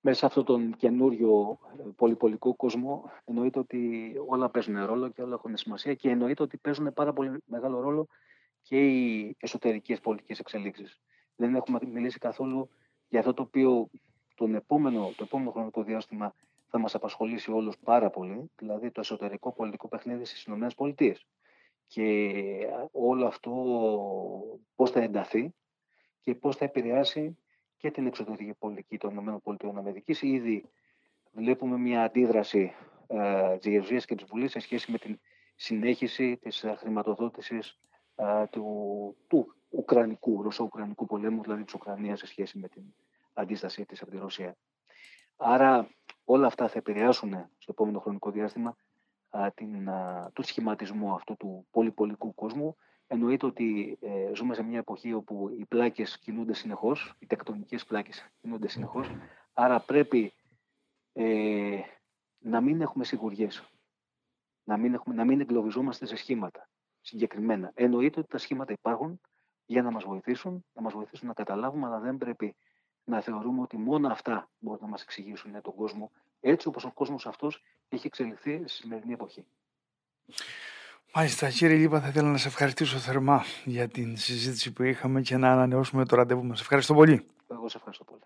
Μέσα 0.00 0.18
σε 0.18 0.26
αυτόν 0.26 0.44
τον 0.44 0.76
καινούριο 0.76 1.58
ε, 1.78 1.82
πολυπολικό 1.96 2.56
κόσμο 2.56 3.10
εννοείται 3.24 3.58
ότι 3.58 4.12
όλα 4.26 4.50
παίζουν 4.50 4.84
ρόλο 4.84 5.08
και 5.08 5.22
όλα 5.22 5.34
έχουν 5.34 5.56
σημασία 5.56 5.94
και 5.94 6.10
εννοείται 6.10 6.42
ότι 6.42 6.56
παίζουν 6.56 6.92
πάρα 6.92 7.12
πολύ 7.12 7.42
μεγάλο 7.46 7.80
ρόλο 7.80 8.06
και 8.62 8.86
οι 8.86 9.36
εσωτερικές 9.40 10.00
πολιτικές 10.00 10.38
εξελίξεις. 10.38 11.00
Δεν 11.36 11.54
έχουμε 11.54 11.78
μιλήσει 11.92 12.18
καθόλου 12.18 12.68
για 13.08 13.18
αυτό 13.18 13.34
το 13.34 13.42
οποίο 13.42 13.90
τον 14.34 14.54
επόμενο, 14.54 15.12
το 15.16 15.24
επόμενο 15.24 15.50
χρονικό 15.50 15.82
διάστημα 15.82 16.34
θα 16.66 16.78
μας 16.78 16.94
απασχολήσει 16.94 17.50
όλους 17.50 17.78
πάρα 17.78 18.10
πολύ, 18.10 18.50
δηλαδή 18.56 18.90
το 18.90 19.00
εσωτερικό 19.00 19.52
πολιτικό 19.52 19.88
παιχνίδι 19.88 20.24
στις 20.24 20.44
ΗΠΑ. 20.44 21.14
Και 21.86 22.32
όλο 22.92 23.26
αυτό 23.26 23.52
πώς 24.74 24.90
θα 24.90 25.00
ενταθεί 25.00 25.54
και 26.20 26.34
πώς 26.34 26.56
θα 26.56 26.64
επηρεάσει 26.64 27.38
και 27.80 27.90
την 27.90 28.06
εξωτερική 28.06 28.54
πολιτική 28.58 28.98
των 28.98 29.40
ΗΠΑ. 29.44 29.92
Ήδη 30.20 30.64
βλέπουμε 31.32 31.76
μια 31.78 32.02
αντίδραση 32.02 32.72
ε, 33.06 33.56
της 33.56 33.70
Γερουσίας 33.70 34.04
και 34.04 34.14
της 34.14 34.24
Βουλής 34.24 34.50
σε 34.50 34.58
σχέση 34.58 34.90
με 34.90 34.98
την 34.98 35.20
συνέχιση 35.56 36.36
της 36.36 36.64
ε, 36.64 36.74
χρηματοδότησης 36.78 37.78
ε, 38.14 38.46
του, 38.50 38.64
του 39.28 39.54
Ουκρανικού, 39.68 40.42
Ρωσο-Ουκρανικού 40.42 41.06
πολέμου, 41.06 41.42
δηλαδή 41.42 41.64
της 41.64 41.74
Ουκρανίας 41.74 42.18
σε 42.18 42.26
σχέση 42.26 42.58
με 42.58 42.68
την 42.68 42.82
αντίστασή 43.32 43.84
της 43.84 44.02
από 44.02 44.10
τη 44.10 44.16
Ρωσία. 44.16 44.56
Άρα 45.36 45.88
όλα 46.24 46.46
αυτά 46.46 46.68
θα 46.68 46.78
επηρεάσουν 46.78 47.30
στο 47.58 47.72
επόμενο 47.72 48.00
χρονικό 48.00 48.30
διάστημα 48.30 48.76
α, 49.30 49.52
την, 49.54 49.88
α, 49.88 50.30
το 50.32 50.42
σχηματισμό 50.42 51.14
αυτού 51.14 51.36
του 51.36 51.66
πολυπολικού 51.70 52.34
κόσμου. 52.34 52.76
Εννοείται 53.12 53.46
ότι 53.46 53.98
ε, 54.00 54.34
ζούμε 54.34 54.54
σε 54.54 54.62
μια 54.62 54.78
εποχή 54.78 55.12
όπου 55.12 55.56
οι 55.58 55.64
πλάκες 55.64 56.18
κινούνται 56.18 56.52
συνεχώς, 56.52 57.14
οι 57.18 57.26
τεκτονικές 57.26 57.84
πλάκες 57.84 58.30
κινούνται 58.40 58.68
συνεχώς, 58.68 59.10
άρα 59.52 59.80
πρέπει 59.80 60.32
ε, 61.12 61.80
να 62.38 62.60
μην 62.60 62.80
έχουμε 62.80 63.04
σιγουριές, 63.04 63.70
να 64.64 64.76
μην, 64.76 64.94
έχουμε, 64.94 65.14
να 65.14 65.24
μην 65.24 65.40
εγκλωβιζόμαστε 65.40 66.06
σε 66.06 66.16
σχήματα 66.16 66.68
συγκεκριμένα. 67.00 67.70
Εννοείται 67.74 68.20
ότι 68.20 68.28
τα 68.28 68.38
σχήματα 68.38 68.72
υπάρχουν 68.72 69.20
για 69.66 69.82
να 69.82 69.90
μας 69.90 70.04
βοηθήσουν, 70.04 70.64
να 70.72 70.82
μας 70.82 70.92
βοηθήσουν 70.92 71.28
να 71.28 71.34
καταλάβουμε, 71.34 71.86
αλλά 71.86 71.98
δεν 71.98 72.18
πρέπει 72.18 72.56
να 73.04 73.20
θεωρούμε 73.20 73.60
ότι 73.60 73.76
μόνο 73.76 74.08
αυτά 74.08 74.50
μπορούν 74.58 74.80
να 74.82 74.88
μας 74.88 75.02
εξηγήσουν 75.02 75.60
τον 75.60 75.74
κόσμο 75.74 76.10
έτσι 76.40 76.68
όπως 76.68 76.84
ο 76.84 76.92
κόσμος 76.92 77.26
αυτός 77.26 77.62
έχει 77.88 78.06
εξελιχθεί 78.06 78.56
στη 78.56 78.68
σημερινή 78.68 79.12
εποχή. 79.12 79.46
Μάλιστα, 81.14 81.50
κύριε 81.50 81.76
Λίπα, 81.76 82.00
θα 82.00 82.08
ήθελα 82.08 82.28
να 82.28 82.36
σε 82.36 82.48
ευχαριστήσω 82.48 82.98
θερμά 82.98 83.44
για 83.64 83.88
την 83.88 84.16
συζήτηση 84.16 84.72
που 84.72 84.82
είχαμε 84.82 85.20
και 85.20 85.36
να 85.36 85.52
ανανεώσουμε 85.52 86.04
το 86.04 86.16
ραντεβού 86.16 86.44
μας. 86.44 86.60
Ευχαριστώ 86.60 86.94
πολύ. 86.94 87.26
Εγώ 87.50 87.68
σε 87.68 87.76
ευχαριστώ 87.76 88.04
πολύ. 88.04 88.20